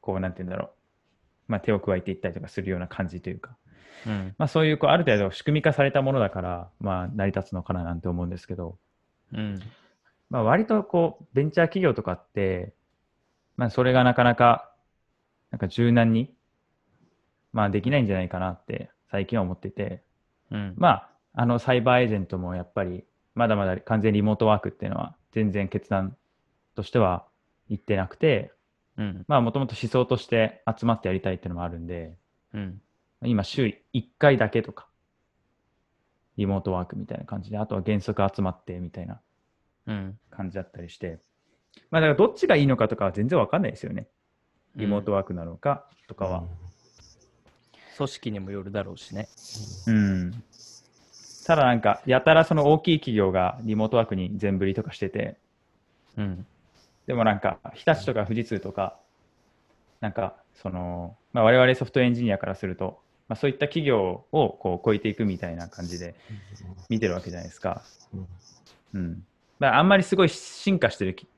[0.00, 0.66] こうなんて言うんだろ
[1.48, 3.56] う、まあ手を加えていったりとかするような感じというか、
[4.06, 4.34] うん。
[4.38, 8.78] まあそういうこうある程度仕組み化されたものだから、まあ成り立つのかななんて思うんですけど、
[9.32, 9.60] うん。
[10.30, 12.72] まあ割とこうベンチャー企業とかって、
[13.56, 14.70] まあそれがなかなか、
[15.50, 16.34] なんか柔軟に、
[17.52, 20.02] まあできないんじゃないかなって最近は思ってて、
[20.50, 20.74] うん。
[20.76, 26.16] まああのサイバーエージェントもやっぱりまだまだ完全リモートワークっていうのは全然決断
[26.74, 27.24] としては
[27.68, 28.52] 言ってなくて、
[28.96, 29.24] うん。
[29.28, 32.16] まあもともと思想として集まってやりたいっていうのもあるんで、
[32.52, 32.80] うん。
[33.22, 34.86] 今週1回だけとか
[36.36, 39.20] リモートワークみたいな感じで、あとは原則集まってみたいな
[39.86, 40.18] うん。
[40.30, 41.18] 感じだったりして、
[41.90, 44.06] まあだからどっちがいいのかとかは全然わかんないですよね。
[44.76, 46.44] リモートワークなのかとかは。
[47.96, 49.28] 組織にもよるだろうしね。
[49.88, 50.44] うん。
[51.44, 55.36] ただなんか、やたらその大きい企業がリモートワークに全振りとかしてて、
[56.16, 56.46] うん。
[57.06, 58.96] でもなんか、日立とか富士通とか、
[60.00, 66.14] なんか、その、まあ、我々ソフトエンジニアからすると、まあ、そういった企業をこう超えていくみたいな感じで
[66.88, 67.82] 見てるわけじゃないですか。
[68.14, 68.26] うん
[68.94, 69.24] うん。
[69.58, 71.28] まあ、あんまりすごい進化してるきっ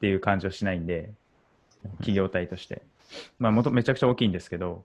[0.00, 1.10] ていう感じはしないんで、
[1.98, 2.82] 企業体として。
[3.38, 4.84] まあ、もとめちゃくちゃ大きいんですけど、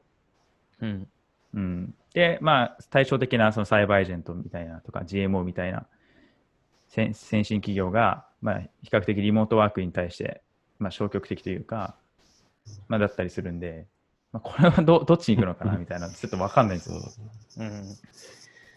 [0.79, 1.07] うん。
[1.55, 5.85] うん、で、まあ、対照的なそのサイバーエージェントみたいなとか GMO みたいな
[6.87, 10.41] 先先進企業が、まあ、比較的リモートワークに対して、
[10.79, 11.95] まあ、消極的というか、
[12.87, 13.85] まあ、だったりするんで、
[14.33, 16.97] まあ、これはどどっちに行くのかなみたいな、ちょっと分かんないんですよ。
[17.59, 17.97] うん。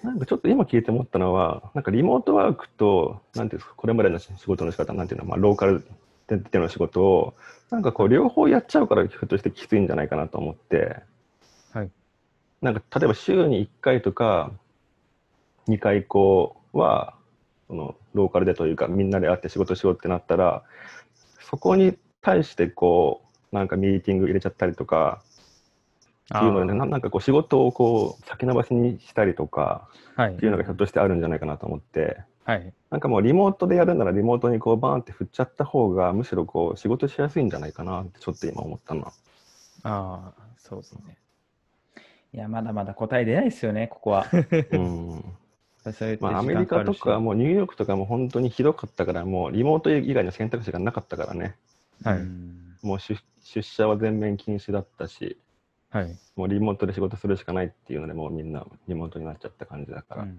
[0.03, 5.87] なんかちょっと今聞いて思ったのは、なんかリモートワークと、なんていうんですか、これまでの仕事の仕方、なんていうの、まあ、ローカル
[6.29, 7.35] での仕事を、
[7.71, 11.01] なんかこう、両方やっちゃうから、ひょっとしてきついんじゃないかなと思って、
[11.73, 11.91] はい。
[12.61, 14.53] なんか例えば週に1回とか、
[15.69, 17.15] 2回こうは、
[17.67, 20.63] そのローカルでというか、みんなで会って仕事しようってなったら、
[21.41, 25.23] そこに対してこう、なんかミーティング入れちゃったりとか、
[26.35, 30.35] っていうので、ななんかこう仕事をこう先延ばしにしたりとかはい。
[30.35, 32.73] っていうのがひょっとしてあるんじゃないかなと思って、はい。
[32.91, 39.09] なんかもうリモートでやるならリモートにこうバーンって振っちゃった方がむしろこう仕事しやすいんじゃないかなってちょっと今思ったな。
[39.09, 39.13] あ
[39.83, 41.19] あ、そうですね。
[42.33, 44.27] いや、まだまだ答え出ないですよね、ここは。
[44.73, 45.25] うん。
[46.21, 51.57] まあ、アメリカとかもうニューヨークとかも本当にひどかったからもうリモート以外の選択肢がなかったからね。
[52.03, 52.19] はい。
[52.19, 52.77] うん。
[52.83, 55.39] もう出出社は全面禁止だったし
[55.91, 56.19] はい。
[56.37, 60.35] もうリモートで仕事するしかないっていうのでもうみんなリモートになっちゃった感じだから、うんうん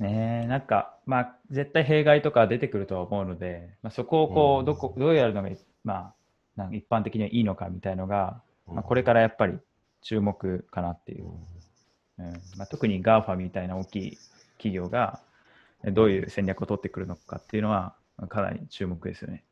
[0.00, 0.08] うん。
[0.08, 4.62] ねえなんか、まあ、絶対弊害とか出てくるとは思うので、まあ、そこをこうん。
[4.62, 5.50] うどこどうやるのが、
[5.84, 6.14] ま
[6.58, 9.58] あ、一般的にはいいのかみたいのが、まあ、これかからやっぱり
[10.00, 11.26] 注目かなっていう、
[12.18, 12.32] うん。
[12.56, 14.18] まあ、特に GAFA みたいな大きい
[14.56, 15.20] 企業が
[15.84, 19.44] えどういう戦略を取ってくるのかっていうのはまあかなり注目ですよね。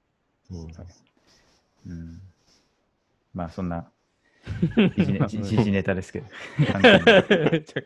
[1.89, 2.21] うん、
[3.35, 3.91] まあそんな
[4.97, 6.27] 時事ネ時ネタですけど。
[6.59, 7.83] めちゃ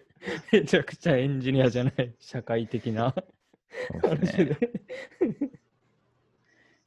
[0.53, 3.15] めちゃくちゃエンジニアじゃない、社会的な。
[4.03, 4.57] 話で。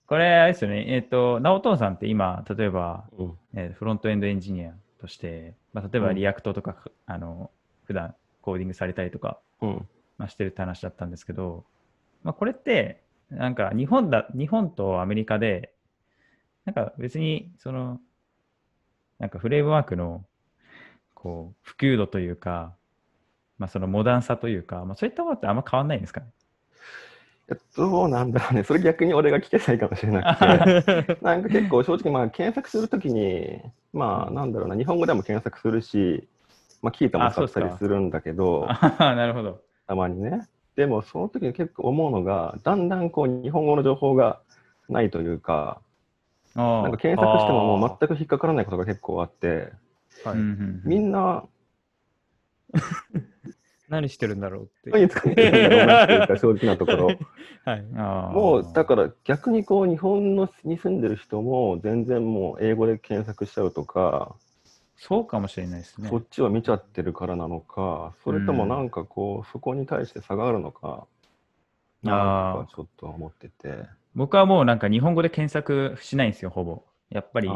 [0.07, 3.37] これ、あれですよね、えっ、と、直人さんって今、例えば、うん。
[3.55, 6.15] えーフロントエンドエンジニアとして、まあ、例えばうん。
[6.15, 7.51] React とか、あの、
[7.83, 9.87] 普段コーディングされたりとか、うん。
[10.17, 11.65] まあ、してるって話だったんですけど、
[12.23, 15.73] まあ、これって、なんか日本だ、日本とアメリカで、
[16.63, 17.99] なんか別に、その、
[19.19, 20.23] なんかフレームワークの、
[21.13, 22.73] こう、普及度というか、
[23.57, 26.27] まあ、そのモダンさというか、まあ、そういったものってあんま変わんないんですかね？
[27.75, 33.61] どうなんだろうねそれ逆に俺が聞けないかもしれなくて なんか結構正直まあ検索するときに
[33.93, 36.27] まあなんだろうな日本語でも検索するし、
[36.81, 38.67] まあ、聞いたも使ったりするんだけど
[38.99, 39.61] なるほど。
[39.87, 40.47] たまにね。
[40.75, 44.39] でも、その時に結構思うのが、だんだんこう日本語の情報が
[44.89, 45.81] ないというか、
[46.57, 49.71] ななんか検索してももう全く引っかからないことが結構あって、
[50.23, 50.37] はい
[50.83, 51.43] みんな、
[53.87, 54.89] 何してるんだろうって。
[54.89, 57.07] 何使ってるんだろうなっていうか、正直なところ。
[57.63, 57.81] はい。
[57.83, 64.35] もう、だから逆にこう、日本のに住んでる人も、全然もう英語で検索しちゃうとか、
[64.95, 66.17] そうかもしれないですねそ。
[66.17, 71.05] っちを見ちゃってるからなのか、それともなんかこう、そこに対して差があるのか、
[72.01, 73.85] なんかちょっと思ってて。
[74.15, 76.83] 僕はもうなんか日本語で検索しないんですよ、ほぼ。
[77.09, 77.49] やっぱり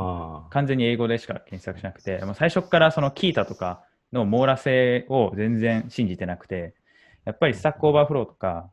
[0.50, 3.84] 完全に英語でしか検索しなくて、もう最初からそのキータとか
[4.14, 6.74] の網羅性を全然信じてなくて、
[7.26, 8.70] やっぱり Stack Overflow とか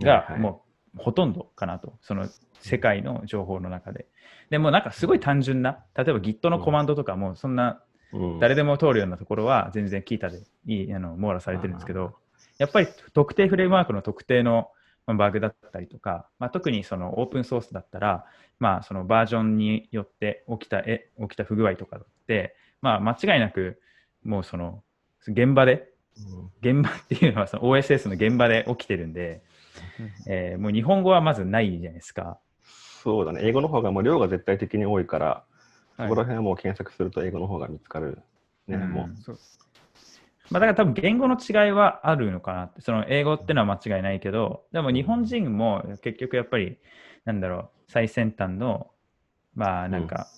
[0.00, 0.62] がはいも
[0.96, 2.28] うほとんどかなと、その
[2.60, 4.06] 世界の情報の中で。
[4.50, 8.38] でもなんかすごい単純な、例えば Git のコマンドとかもそんなうん。
[8.40, 12.14] 誰でも通るようなところは全然 Qiita でいいあの網羅されてるんですけど、
[12.58, 14.70] やっぱり特定フレームワークの特定の
[15.08, 18.26] まあバグだったりとか、まあ、特にそのオープンソースだったら、
[18.60, 23.80] まあ、そのバージョンによって起きたえ起きた不具合とかって、まあ、間違いなく
[24.22, 24.82] もうその
[25.26, 25.88] 現場で
[26.60, 29.40] 現場っていうのはその OSS の現場で起きてるんで、
[30.26, 32.38] えーもう日本語はまずないじゃないですか。
[33.02, 35.44] そうだね、英語の方がもう量が絶対的に多いから、
[35.96, 36.08] はい。
[36.08, 38.18] そこら辺はもう検索すると英語の方が見つかる。
[38.66, 38.90] ね、うん。
[38.90, 39.38] もそう
[40.50, 46.78] まあ、だから多分言語の違いはあるのかなって、その英語ってのは間違いないけど、でも日本人も結局やっぱり、
[47.24, 48.90] なんだろう、最先端の、
[49.54, 50.28] まあなんか、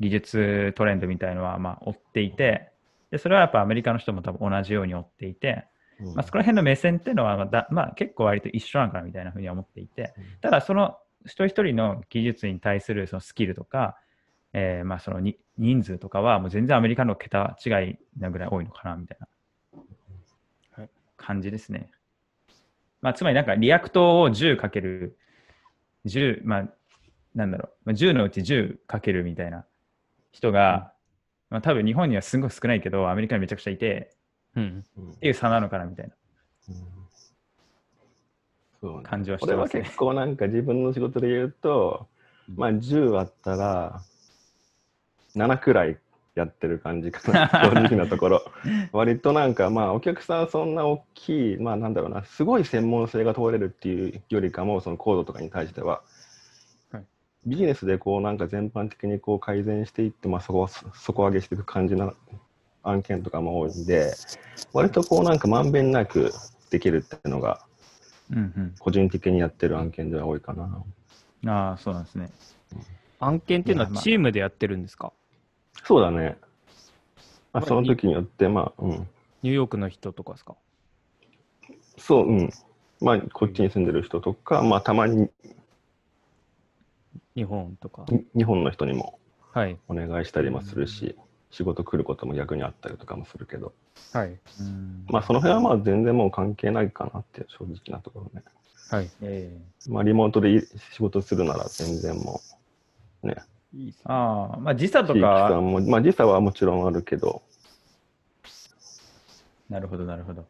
[0.00, 2.72] 技術トレンドみたいのはまあ追っていて、
[3.10, 5.66] で、それはやっぱアメリカの人も多分同じように追っていて、
[6.00, 6.14] うん。
[6.14, 13.96] まあ、そこら辺の目線っていうのはまあだ、まあ、結構割と一緒なのかなみたいなふうには思っていて、ただその一人一人の技術に対するそのスキルとか、
[14.52, 19.26] えーまあそのに人数とかはもう全然アメリカの桁違いなぐらい多いのかなみたいな。
[19.26, 19.35] はい
[21.16, 21.90] 感じですね。
[23.02, 25.16] まあ、つまりなんか React を10かける
[26.06, 26.68] 10、まあ
[27.34, 29.64] なんだろう、まあ10のうち10かけるみたいな
[30.32, 30.92] 人が、
[31.50, 34.14] まあ多分日本にはすごい少ないけど、アメリカにめちゃくちゃいて、
[34.54, 34.84] うん。
[34.96, 36.14] うんっていう差なのかなみたいな
[38.80, 39.82] そうね感じはしてますね。
[39.82, 42.08] 結構なんか自分の仕事で言うと、
[42.54, 44.00] まあ10あったら
[45.34, 45.98] 7くらい
[46.36, 48.42] やってる感じかな、正直なところ。
[48.92, 56.02] 割となんかまあお客さんそんな大きい、まあなんだろうな、すごい専門性が問われるっていうよりかも、そのコードとかに対しては、
[56.92, 57.04] はい
[57.46, 62.12] ビジネスでこうなんか全般的にこう改善していって、まあ、そこ底上げしていく感じな
[62.82, 64.12] 案件とかも多いんで、
[64.72, 66.32] 割とこうなんかまんべんなく
[66.70, 67.60] できるっていうのが、
[68.30, 70.64] うん個人的にやってる案件では多いかな。
[71.42, 71.48] うん。
[71.48, 72.30] ああ、そうなんですね。
[73.20, 75.12] 案件っていうのはチームでやってるんですか？
[75.84, 76.36] そうだね。
[77.52, 78.90] まあ、まあその時によって、まあ、うん。
[79.42, 80.56] ニューヨークの人とかですか？
[81.98, 82.50] そう、うん。
[83.00, 85.30] まあ、こっちに住んでる人とか、まあ、たまに
[87.34, 88.04] 日本とか？
[88.08, 89.18] に日本の人にも
[89.52, 89.78] はい。
[89.88, 91.16] お願いしたりもするし、
[91.50, 93.72] 仕事来ることも逆にあったりとかもするけど、
[94.12, 94.38] はい。
[94.60, 98.42] うんまあ、その辺はまあ、全然もう関係ないかなって正直なところね。
[98.90, 99.10] はい。
[99.22, 99.50] え
[99.86, 100.60] えまあ、リモートでい
[100.92, 102.40] 仕事するなら全然も
[103.22, 103.36] う、ね。
[103.76, 107.42] いいっすねああ、まあ時差と地域かは、さんも、まあ、時差はもちろんあるけど、
[109.68, 110.46] なるほど、なるほど。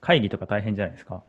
[0.00, 1.22] 会議とか大変じゃないですか？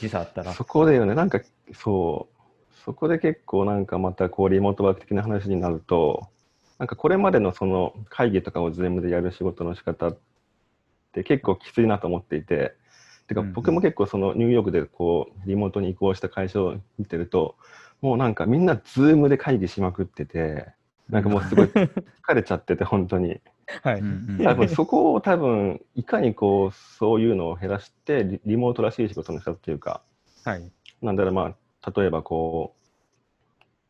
[0.00, 0.52] 時差あったら。
[0.54, 1.40] そこでよね、なんか、
[1.72, 6.26] そう、そこで結構なんかまたこうリモートワーク的な話になると、
[6.78, 10.18] なんかこれまでのその会議とかを Zoom でやる仕事の仕方っ
[11.12, 12.74] て結構きついなと思っていて、
[13.28, 17.56] てかうんうん僕も結構そのニューヨークでこうリモートに移行した会社を見てると、
[18.00, 20.66] もうなんかみんな Zoom で会議しまくってて、
[21.08, 21.88] なんかもうすごい疲
[22.34, 23.40] れちゃってて、本当に。
[23.82, 24.68] はい。
[24.68, 30.02] そこを多分いかにこうそういうのを減らしてリリモートらしい仕事の仕方っていうか、
[30.44, 30.70] はい。
[31.02, 32.74] なんだろう、まあ、例えばこ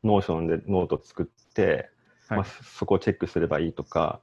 [0.03, 1.91] う、 Notion でノート作って、
[2.29, 4.21] はいまあ、そこをチェックすればいいとか、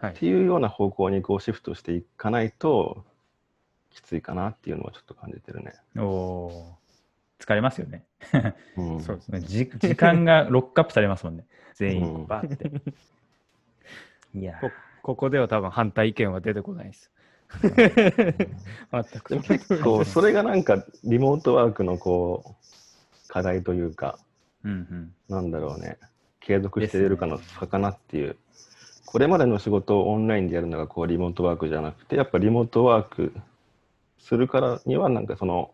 [0.00, 3.04] はいっていうような方向にこうシフトしていかないと、
[3.90, 5.74] きついかなっていうのはちょっと感じてるね。
[5.98, 6.74] お
[7.38, 8.04] 疲れますよね。
[8.76, 9.40] うん、そうですね。
[9.40, 11.46] じ 時間がロックアップされますもんね。
[11.74, 12.70] 全うん員、バーって。
[14.34, 14.70] いやこ
[15.02, 17.10] ここでは多分反対意見は出てこないです。
[17.60, 17.78] 全
[19.24, 24.18] く結構それがなんかリモートワークのこう課題というか、
[24.64, 25.14] うんうん。
[25.28, 25.98] なんだろうね、
[26.40, 28.36] 継続しているかの差かなっていう。
[29.06, 33.34] これまでの仕事をオンラインでやるのがこうリモートワークじゃなくて、やっぱリモートワーク
[34.18, 35.72] するからには、なんかその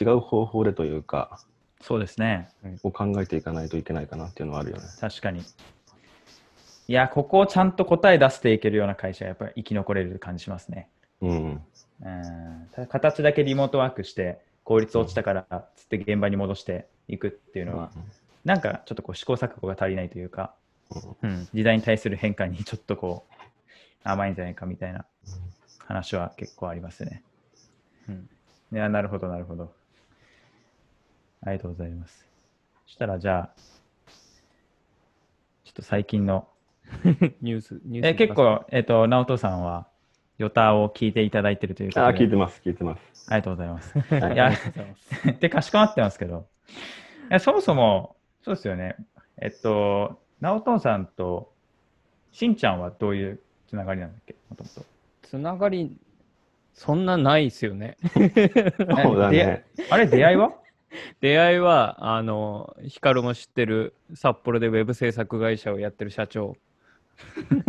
[0.00, 1.40] 違う方法でというか、
[1.80, 2.48] そうですね。
[2.82, 4.82] を考えていかないといけないかなっていうのはあるよね。
[5.00, 5.42] 確かに。
[6.88, 10.88] いや、ここをちゃんと答え出していけるような会社はやっぱり生き残れる感じしますね。
[11.20, 11.62] うん。
[12.02, 17.90] うん形だけリモートワークして効率落ちたからつって現場に戻していくっていうのは、
[18.44, 20.54] なんかちょっとこう試行錯誤が足りないというか
[21.22, 21.48] うん。
[21.54, 23.34] 時代に対する変化に ちょっとこう
[24.04, 25.06] 甘いんじゃないかみたいな
[25.78, 27.22] 話は結構ありますね。
[28.08, 28.28] うん
[28.72, 29.72] いやなるほどなるほど。
[31.46, 32.26] ありがとうございます。
[32.86, 33.60] そしたらじゃあ
[35.64, 36.48] ちょっと最近の
[37.40, 39.88] ニュース、ニュースえ結構、えっ、と、直人さんは、
[40.38, 43.26] ヨタを聞いていただいてるということで、ああ、聞いてます、聞いてます。
[43.28, 43.98] ありがとうございます。
[43.98, 45.40] はいいやありがとうございます。
[45.40, 46.46] で、かしこまってますけど、
[47.30, 48.96] いやそもそも、そうですよね、
[49.38, 51.52] えっと、直人さんと、
[52.30, 54.82] しんちゃんはどういうつながりなんだっけ、もともと。
[55.22, 55.96] つながり、
[56.74, 57.96] そんなないですよね。
[59.02, 59.64] そうだね。
[59.90, 60.52] あれ、出会いは？
[61.20, 66.56] 出会いは、あの、ヒカルも知ってる、札幌でウェブ制作会社をやってる社長、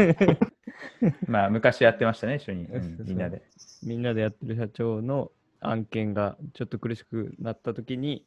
[1.27, 3.41] まあ、昔やってましたね、一緒に、うんみんなで。
[3.83, 8.25] みんなでやってる社長の案件がちょっと苦しくなった時に、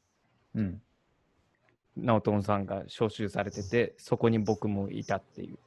[0.55, 0.83] うん。
[1.97, 5.59] 直人さんが招集されてて、そこに僕もいたっていう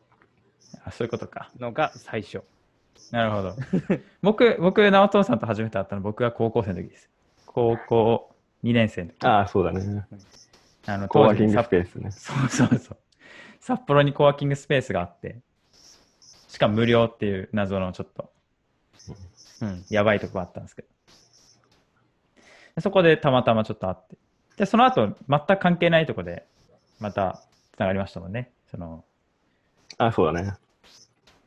[0.84, 1.49] あそういうことか。
[1.59, 2.41] のが最初。
[3.11, 3.55] なるほど。
[4.21, 7.09] 僕、僕、直人さんと初めて会ったの、僕が高校生の時です。
[7.45, 8.32] 高校
[8.64, 9.26] 2年生の時。
[9.26, 10.05] ああ、そうだね。
[10.86, 12.11] あのコワーキング札スペースね。
[12.11, 12.97] そうそうそう。
[13.59, 15.39] 札幌にコワーキングスペースがあって、
[16.47, 18.34] しかも無料っていう謎のちょっと
[19.64, 19.86] うん。
[19.89, 20.88] やばいとこがあったんですけど。
[22.76, 24.18] でそこでたまたまちょっと会って。
[24.57, 26.45] で、その後、全く関係ないとこで、
[26.99, 27.41] また
[27.76, 28.51] つながりましたもんね。
[28.70, 29.03] その、
[29.97, 30.53] ああ、そうだね。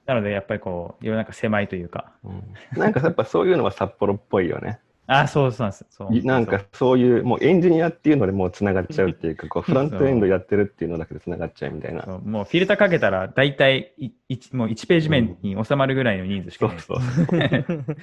[0.06, 4.80] なので、やっぱりこう、世の中狭いというか、うんなんかやっぱそういうのは札幌っぽいよね。
[5.06, 5.86] あ、そうそうなんです。
[5.90, 12.04] そういなんかそういう、もうエンジニアっていうのでもうつながっちゃうっていうか、こうフロントエンドやってるっていうのだけでつながっちゃうみたいな。
[12.06, 17.64] もうフィルターかけたら、大体いいもう1ページ目に収まるぐらいの人数しかそいうない。
[17.66, 17.84] そう。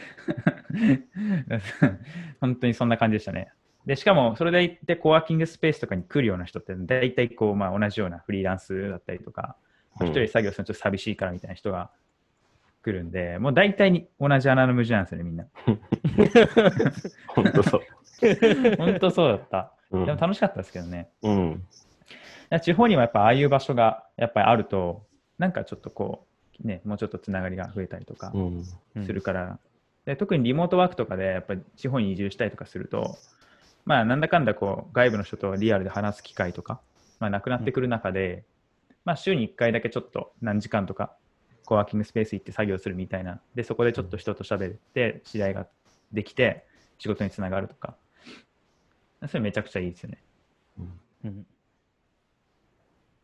[2.39, 3.49] 本当にそんな感じでしたね。
[3.85, 11.91] で、しかも、それで行って、コワーキングスペースとかに来るような人って、大体こう、まあ、同じようなフリーランスだったりとか、うん一人で作業するのちょっと寂しいからみたいな人が
[12.83, 15.45] 来るんで、もう大体に同じ穴の無地なんですよね、みんな。
[17.27, 17.81] 本当そう。
[18.77, 19.73] 本当そうだった。
[19.91, 21.09] うんでも楽しかったですけどね。
[21.21, 21.63] うん。
[22.61, 25.05] 地方にはやっぱああいう場所がやっぱりあると、
[25.37, 26.25] なんかちょっとこ
[26.63, 28.63] う、ね、もうちょっとつながりが増えたりとかうん。
[29.05, 29.59] するから、
[30.05, 33.17] で特にリモートワークとかでやっぱり地方に移住したりとかすると、
[33.85, 36.81] まあなんだかんだこう外部の人とリアルで話す機会とか、
[37.19, 38.43] まあなくなってくる中で、
[39.05, 41.15] まあ週に1回だけちょっと何時間とか、
[41.65, 45.67] コワーキングスペース行って作業するみたいな、で、そこでちょっと人と喋って、知り合いが
[46.11, 46.65] できて、
[46.97, 47.95] 仕事につながるとか、
[49.27, 50.23] それめちゃくちゃいいですよね。
[51.25, 51.45] うん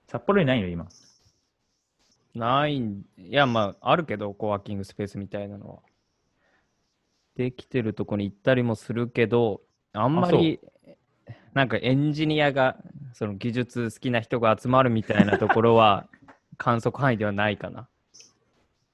[0.08, 0.68] 札幌にないの？
[0.68, 0.88] 今。
[2.34, 5.80] ないん、いや、まあ、あるけど、コワーキングスペースみたいなのは。
[7.36, 9.62] できてるとこに行ったりもするけど、
[9.94, 10.60] あんまり、
[11.54, 12.78] なんかエンジニアが、
[13.14, 16.08] その技術好きな人が集まるみたいなところは、
[16.58, 17.88] 観測範囲ではないかな。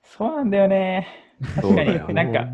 [0.06, 1.08] そうなんだよね。
[1.56, 2.48] 確かに、なんか、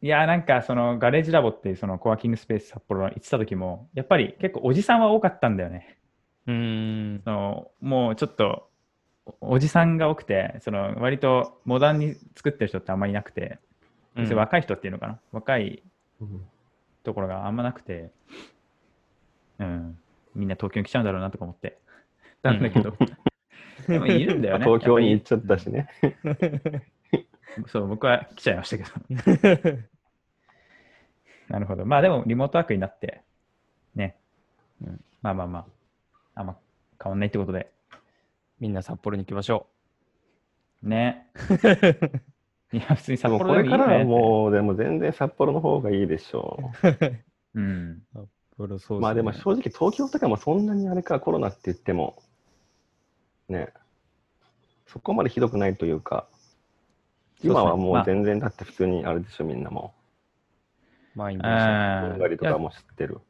[0.00, 5.98] いや、なんか、そのガレージラボっていうそのコワーキングスペース札幌に行ってた時も、やっぱり結構おじさんは多かったんだよね。
[6.46, 7.22] うーん。
[7.24, 8.68] そのもうちょっと
[9.40, 13.58] おおじさんが多くて、その割とモダンに作ってる人ってあんまりいなくて、
[14.16, 15.82] うん若い人っていうのかな、若い
[16.20, 16.46] うん
[17.02, 18.10] ところがあんまなくて、
[19.58, 19.98] うん、
[20.34, 21.78] みんな東京に来ちゃうんだろうなとか思って。
[22.42, 22.94] なんだけど、
[23.88, 24.64] でもいるんだよね。
[24.66, 25.88] 東京に行っちゃったしね。
[27.66, 29.78] そう、僕は来ちゃいましたけど。
[31.48, 31.84] なるほど。
[31.84, 33.22] まあでもリモートワークになって、
[33.94, 34.16] ね。
[34.80, 36.56] うんまあまあまあ、あんま
[37.00, 37.70] 変わんないってことで。
[38.58, 39.66] みんな札幌に行きましょ
[40.82, 41.26] ね。
[42.72, 46.70] いや、普通にで札もこれからは幌でもう、でも全然札幌の方がいいでしょ
[47.54, 48.02] うん。
[48.14, 48.28] う。
[48.56, 49.00] それそうう。
[49.00, 52.22] まあでも正直東京とかもそんなにあれかコロナって言っても、
[53.52, 53.68] ね、
[54.86, 56.26] そこまでひどくないというか、
[57.42, 59.94] 今はもう全然だって普通にあれでしょ、みんなも
[61.14, 61.42] 満員う。
[61.44, 63.20] あーふんがりとかも知ってる。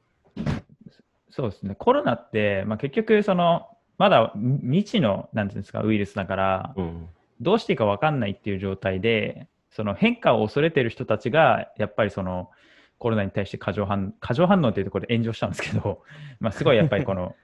[1.31, 1.75] そうですね。
[1.75, 3.69] コロナって、まあ、結局、その、
[3.99, 7.09] まだ未知の、なんていうんですか、ウイルスだから、うん。
[7.41, 12.51] どうしていいか分かんないっていう状態で、その変化を恐れてる人たちが、やっぱりその、
[12.99, 16.05] コロナに対して過剰反過剰反応っていうところで炎上したんですけど、
[16.39, 17.35] まあ、すごいやっぱりこの、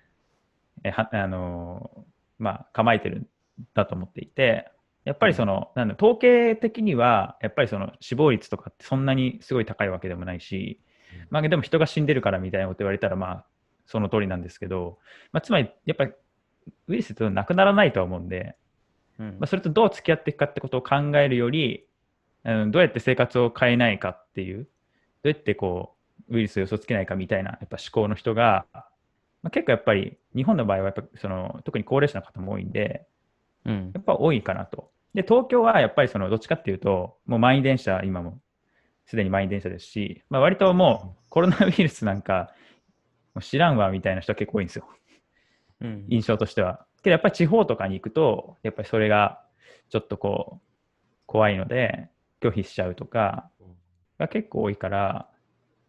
[0.85, 1.91] えはあの
[2.39, 3.27] まあ、構えてるん
[3.75, 4.71] だと思っていて、
[5.05, 10.81] やっぱりその、なんだ統計的には、やっぱりその死亡率とかってそんなにすごい高いわけでもないし、
[11.31, 13.47] まあ、でも人が死んでるからみたいなこと言われたら、まあ、
[13.87, 14.99] その通りなんですけど、
[15.33, 16.13] まあ、つまり、やっぱり
[16.89, 18.57] ウイルスってなくならないとは思うんで、
[19.19, 19.27] うん。
[19.33, 21.87] まあ、それとどう付き合っていくかってことを考えるより、
[22.45, 24.65] うん、どうやって生活を変えないかっていう、
[25.23, 25.95] どうやってこ
[26.29, 33.07] うウイルスを予想つけないかみたいなやっぱ思考の人が、まあ、結構やっぱり日本の場合はやっぱその特に高齢者の方も多いんで、
[33.65, 34.91] うんやっぱ多いかなと。
[35.15, 38.41] で、東京はやっぱりそのどっちかっていうと、もう満員電車、今も
[39.07, 42.53] すでに満員電車ですし、まあ、割ともうコロナウイルスなんか
[43.35, 44.87] もう知らんわみたいな人は結構多いんですよ。
[45.81, 46.87] うん印象としては。
[47.03, 49.41] けどやっぱり地方とかに行くと、やっぱりそれが
[49.89, 50.69] ちょっとこう、
[51.27, 52.09] 怖いので、
[52.41, 53.51] 拒否しちゃうとか
[54.19, 55.29] が結構多いから、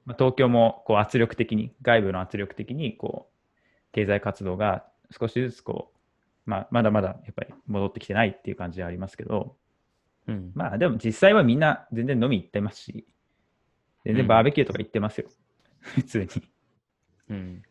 [0.06, 3.29] まあ、東京もこう圧力的に、外部の圧力的に、こう、
[3.92, 4.86] 経済活動が
[5.18, 9.56] 少しずつこう、まあ、まだまだやっぱり戻ってきてないっていう感じはありますけど、
[10.28, 10.52] うん。
[10.54, 13.08] まあでも実際はみんな全然飲み行ってますし、
[14.06, 15.28] 全然バーベキューとか行ってますよ。
[15.82, 16.28] 普通に。
[17.30, 17.64] うん。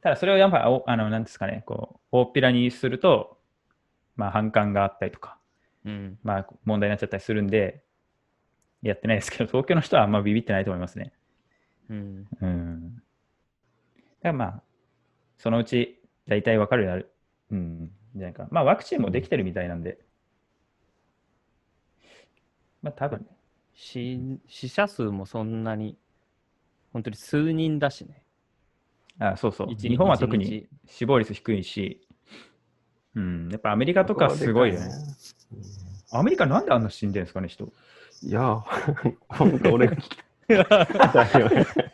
[0.00, 3.38] ただそれをやっぱおあのなんですかねこう大っぴらにすると、
[4.16, 5.38] まあ、反感があったりとか、
[5.84, 6.18] うん。
[6.22, 7.84] まあ、問題になっちゃったりするんで
[8.82, 11.12] やってないですけど東京の人はあんまビビってないと思いますね。
[11.88, 12.28] うん。
[12.40, 13.02] うん、
[14.22, 14.62] だからまあ
[15.38, 17.14] そのうち大体わかるようになる、
[17.50, 19.98] うん、じゃないかまあワクチンもできてるみたいなんで、
[22.82, 23.20] まあ多分。
[23.20, 23.26] ね
[23.80, 25.96] 死死者数もそんなに
[26.92, 28.22] 本当に数人だしね。
[29.18, 29.68] あそうそう。
[29.70, 32.06] 一日日本は特に死亡率低いし、
[33.14, 34.86] うん、やっぱアメリカとかすごいよね。
[36.12, 37.72] アメリカなんであんな死んでるんですかね、人。
[38.22, 38.62] いや、
[39.28, 41.66] 本当俺が聞きたい。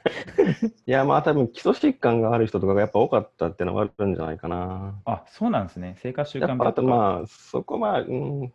[0.86, 4.94] いや、まあ多分基礎疾患がある人とかがやっぱ多かったっていうのがあるんじゃないかな。
[5.04, 5.96] あ、そうなんですね。
[6.02, 6.82] 生活習慣病とか。
[6.82, 8.52] まあ、そこまあ、うん、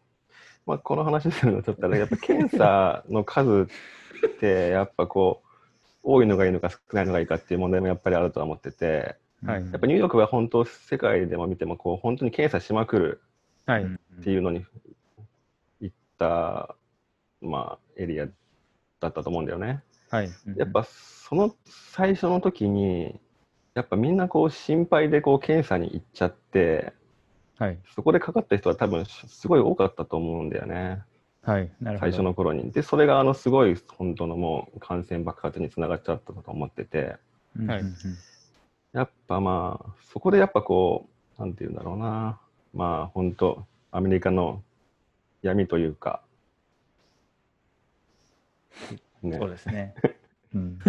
[0.65, 3.67] まあ、この話するのちょっとあれやっぱ検査の数
[4.27, 5.47] ってやっぱこう
[6.03, 13.21] 多いのがいいのか少ないのがいいかっていう問題もやっぱりあるとは思っててはいやっぱニューヨークは本当世界でも見てもこう本当に検査しまくる
[13.65, 13.83] はい。
[13.83, 14.65] っていうのに
[15.79, 16.75] 行った、
[17.41, 18.31] まあ、エリアだ
[19.09, 19.83] ったと思うんだよね。
[20.11, 20.31] はい。
[20.57, 23.17] やっぱその最初の時に
[23.73, 26.93] やっぱみんなこう心配でこう検査に行っちゃって
[27.57, 27.79] はい。
[27.95, 31.01] そこでかかった人は多分すごい多かったと思うんだよね
[31.43, 31.71] はい。
[31.79, 32.11] なるほど。
[32.11, 32.71] 最初の頃に。
[32.71, 37.15] でそれがあのすごい本当のもう感染爆発につながっちゃったと思ってて
[37.65, 37.83] はい
[38.91, 41.07] やっぱまあそこでやっぱこ
[41.37, 42.37] うなんて言うんだろうな
[42.73, 44.61] まあ本当アメリカの
[45.41, 46.21] 闇というか、
[49.23, 49.95] ねそうですね。
[50.53, 50.79] うん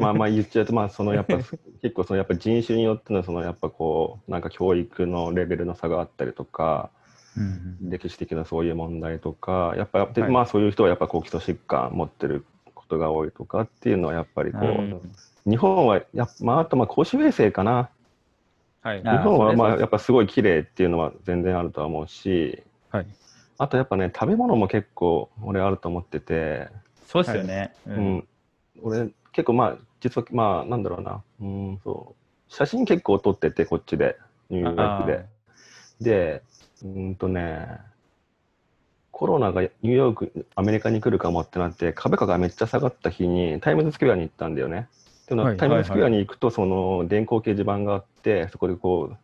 [0.00, 6.90] まあまあ言っちゃうと、まあそのやっぱ結構そのやっぱ人種によってのそのやっぱこうなんか教育のレベルの差があったりとか、
[7.80, 17.90] 歴史的なそういう問題とか、やっぱではいまあそういう人はやっぱこう基礎疾患持ってることが多いとかっていうのはやっぱりこう、日本はやっまああとまあ公衆衛生かな。
[18.82, 19.02] はい。
[19.04, 23.06] あ日本はまあやっぱすごい綺麗っていうのは全然あるとは思うし、はい。
[23.58, 26.68] あとやっぱね食べ物も結構俺あると思ってて、
[27.08, 27.72] そうですよね。
[27.86, 28.16] ううん。
[28.16, 28.28] ん、
[28.82, 31.80] 俺結構まあ実はまあなんだろうな、うん。
[31.82, 32.14] そ
[32.48, 32.52] う。
[32.52, 34.16] 写真結構撮っててこっちで。
[34.50, 35.24] ニューヨークで。
[36.00, 36.42] で、
[36.82, 37.66] うんとね、
[39.10, 44.88] コロナがニューヨーク、アメリカに来るかもってなって、株価がめっちゃ下がった日にタイムズスクエアに行ったんだよね。
[45.26, 49.16] でも、はいタイムズスクエアに行くと、その電光掲示板があって、そこでこう、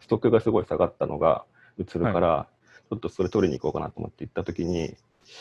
[0.00, 1.44] ストックがすごい下がったのが
[1.78, 2.46] 映るから、
[2.90, 4.94] ちょっとそれ取りに行こうかなと思って行った時に、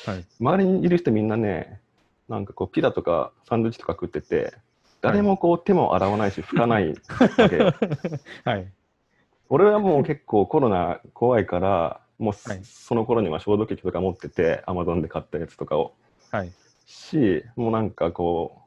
[0.06, 0.26] はい。
[0.40, 1.80] 周りにいる人みんなね、
[2.28, 4.54] なんかこう、ピザとかサンドイッチとか食ってて、
[5.02, 7.74] 誰もこう手も洗わないし、拭かないわけよ。
[8.44, 8.72] はい。
[9.50, 12.62] 俺はもう結構コロナ怖いから、もうそ,、はい
[12.96, 15.94] の頃には消毒液とか持ってて、アマゾンで買ったやつとかを。
[16.32, 16.52] はい。
[16.86, 18.62] し、もうなんかこ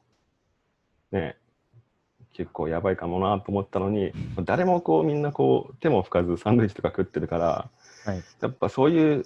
[1.13, 1.37] う、ね、
[2.33, 4.13] 結構やばいかもなと思ったのに、
[4.45, 7.71] 誰もこうみんなこう手も拭かずサンドイッチとか食ってるから、
[8.05, 8.23] はい。
[8.41, 9.25] やっぱそういう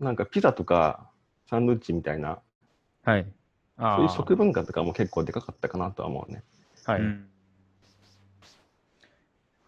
[0.00, 1.10] なんかピザとか
[1.48, 2.38] サンドイッチみたいな、
[3.04, 3.26] はい。
[3.76, 6.42] あそういう食文化とかも結構でかかったかなとは思うね。
[6.84, 7.00] はい。
[7.00, 7.28] うん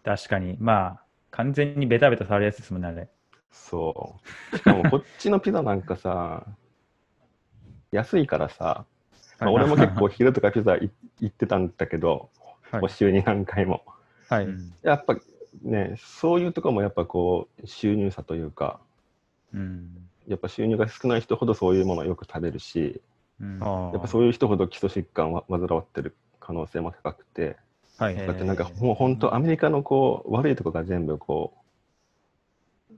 [0.03, 1.01] 確かに、まあ、
[1.31, 3.09] 完全にベタベタ触るやつですもんね、あれ。
[3.51, 4.15] そ
[4.53, 4.57] う。
[4.57, 6.45] しかも こっちのピザなんかさ、
[7.91, 8.85] 安いからさ、
[9.37, 12.29] まあ、はい俺も結構昼とかピザい行ってたんだけど、
[12.71, 13.83] はいお週に何回も。
[14.29, 14.45] はい。
[14.45, 15.17] うんやっぱ
[15.61, 18.79] ね、そういうところもやっぱこう、収入差というか、
[19.53, 23.01] うんやっぱ収入が少ない人ほどそういうものをよく食べるし、
[23.39, 27.57] うんあやっぱそういう人ほど基礎疾患を患わってる可能性も高くて、
[27.97, 28.15] はい。
[28.15, 31.53] だってなんかもう本当アメリカのこう悪いところが全部こ
[32.91, 32.93] う、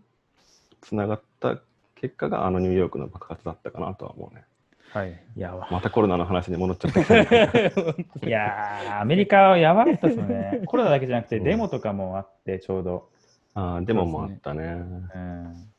[0.82, 1.60] つながった
[1.96, 4.44] 結果があのニューヨークの爆発だったかなとは思うね。
[4.92, 5.22] はい。
[5.36, 7.02] いや、わまたコロナの話に戻っちゃった。
[8.26, 10.62] いやー、アメリカはやばかったですよね。
[10.66, 13.10] コロナだけじゃなくて、うんデモとかもあって、ちょうど。
[13.54, 14.64] ああ、でももあったね。
[14.64, 15.70] うん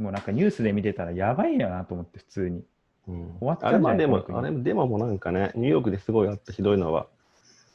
[0.00, 2.64] もうなんかニュースで見てたらやばいよなと思って、普通に。
[3.08, 7.06] うん終わっちゃうんじゃないあれまあでもあ国れデモもなんかね、ニューヨークですごいあったひどいのは、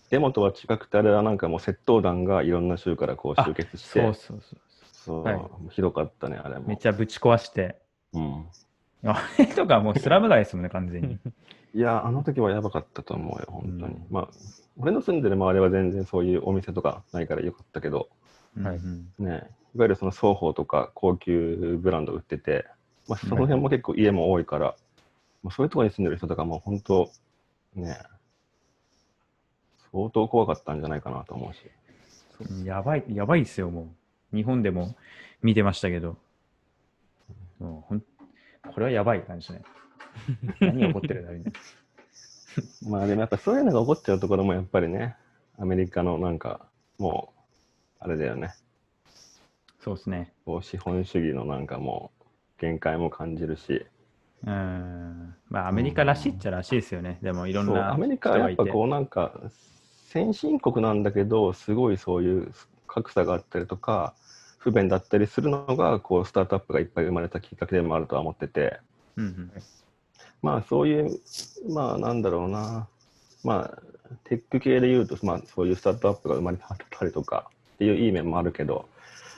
[0.09, 4.59] デモとは違くて、あれはなんかもう窃盗団がいろんな州からこう集結して、そうそうそう。
[4.91, 6.67] そうはいひどかったね、あれも。
[6.67, 7.77] めっちゃぶち壊して。
[8.13, 8.45] うん、
[9.03, 11.19] あれとかもうスラム街ですもんね、完全に。
[11.75, 13.93] いや、あの時はやばかったと思うよ、本当に。
[13.95, 14.27] うんまあ、
[14.77, 18.09] 俺の住んでる周りは全然そういうお店とかないからよかったけど、
[18.61, 22.65] はいうんね、いわゆるその双方とか高級ブランド売ってて、
[23.07, 24.75] まあ、その辺も結構家も多いから、
[25.43, 27.11] まあ、そういうところに住んでる人とかも本当、
[27.75, 27.97] ね、
[29.91, 32.65] 相当怖かったんじゃないかなと思うし。
[32.65, 33.93] やばい、やばいですよ、も
[34.33, 34.35] う。
[34.35, 34.95] 日本でも
[35.41, 36.17] 見てましたけど。
[37.59, 38.03] もうほん
[38.73, 39.61] これはやばい感じね。
[40.59, 41.53] 何が起こってるんだみたい
[42.83, 42.89] な。
[42.89, 45.15] まあでもやっぱそういうのが起こっちゃうところもやっぱりね、
[45.57, 46.65] アメリカのなんか、
[46.97, 47.33] も
[48.01, 48.53] う、あれだよね、
[49.85, 50.33] そうですね。
[50.63, 52.25] 資本主義のなんかもう、
[52.59, 53.85] 限界も感じるし、
[54.43, 55.35] うん。
[55.47, 57.19] まあ、アメリカらしいっちゃらしいですよね。
[57.21, 59.39] でも、いろんなアメリカはやっぱこうなんか、
[60.07, 62.51] 先進国なんだけど、すごいそういう
[62.87, 64.15] 格差があったりとか、
[64.57, 68.79] 不便だったりするのが、こう、スタートアップがいっぱい生まれたきっかけでもあるとは思ってて、
[69.17, 69.51] うんうん。
[70.41, 71.19] まあそういう、
[71.69, 72.87] まあなんだろうな、
[73.43, 73.81] まあ
[74.23, 78.89] テック系で言うと、まあそういうスタートアップが生まれたりとかっていういい面もあるけど、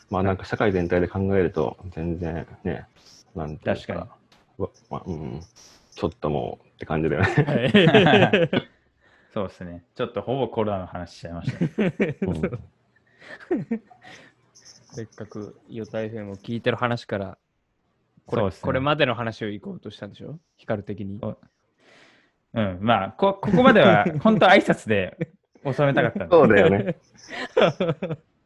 [0.10, 2.86] まあなんか社会全体で考えると全然ね、
[3.36, 3.99] なんていう確かに
[4.58, 5.41] わまあ、うん、
[5.95, 7.28] ちょっともうって感じだよね。
[7.28, 8.68] はい。
[9.34, 9.84] そうですね。
[9.95, 11.66] ちょっとほぼコロナの話しちゃいました。
[12.28, 12.62] うん
[14.97, 17.38] せっかくヨタ FM を聞いてる話から
[18.26, 20.39] これそうですねこれまでの話を行こうとしたんでしょ？
[20.58, 21.20] 光的に。
[22.53, 25.18] うん、まあ、こここまでは本当挨拶で
[25.64, 26.34] 収めたかったんで。
[26.36, 26.97] そうだよね。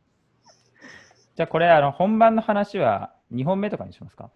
[1.36, 4.29] じゃあこれ、あの、本番の話は2本目とかにしますか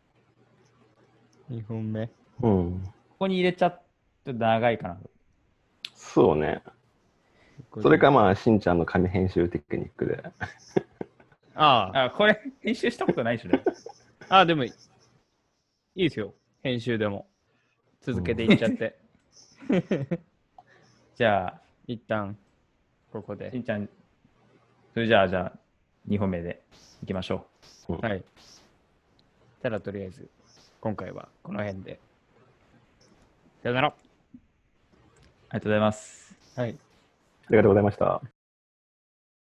[1.49, 2.09] ？2本目？
[2.41, 2.83] うん。
[2.83, 3.81] ここに入れちゃっ
[4.23, 5.09] と長いかなと。
[5.93, 6.61] そうね。
[7.81, 10.23] それかまあ、しんちゃんの紙編集テクニックで。
[11.55, 13.63] ああ、あ、これ、編集したことないでしょ、ね。
[14.29, 14.71] ああ、でもいい
[15.95, 16.33] いいですよ。
[16.63, 17.27] 編集でも。
[18.01, 18.97] 続けていっちゃって。
[21.15, 22.37] じゃあ、一旦、
[23.11, 23.57] ここしで。
[23.57, 23.89] んちゃん、
[24.93, 25.59] それじゃあ、じゃあ、
[26.09, 26.61] 2本目で
[27.03, 27.45] いきましょ
[28.01, 28.23] はい。
[29.61, 30.29] たらとりあえず、
[30.79, 31.99] 今回はこの辺で。
[33.63, 33.87] さよなら。
[33.87, 33.91] う。
[33.91, 33.93] あ
[34.33, 34.39] り
[35.53, 36.35] がとうございます。
[36.55, 36.69] はい。
[36.69, 38.34] ありがとうございました。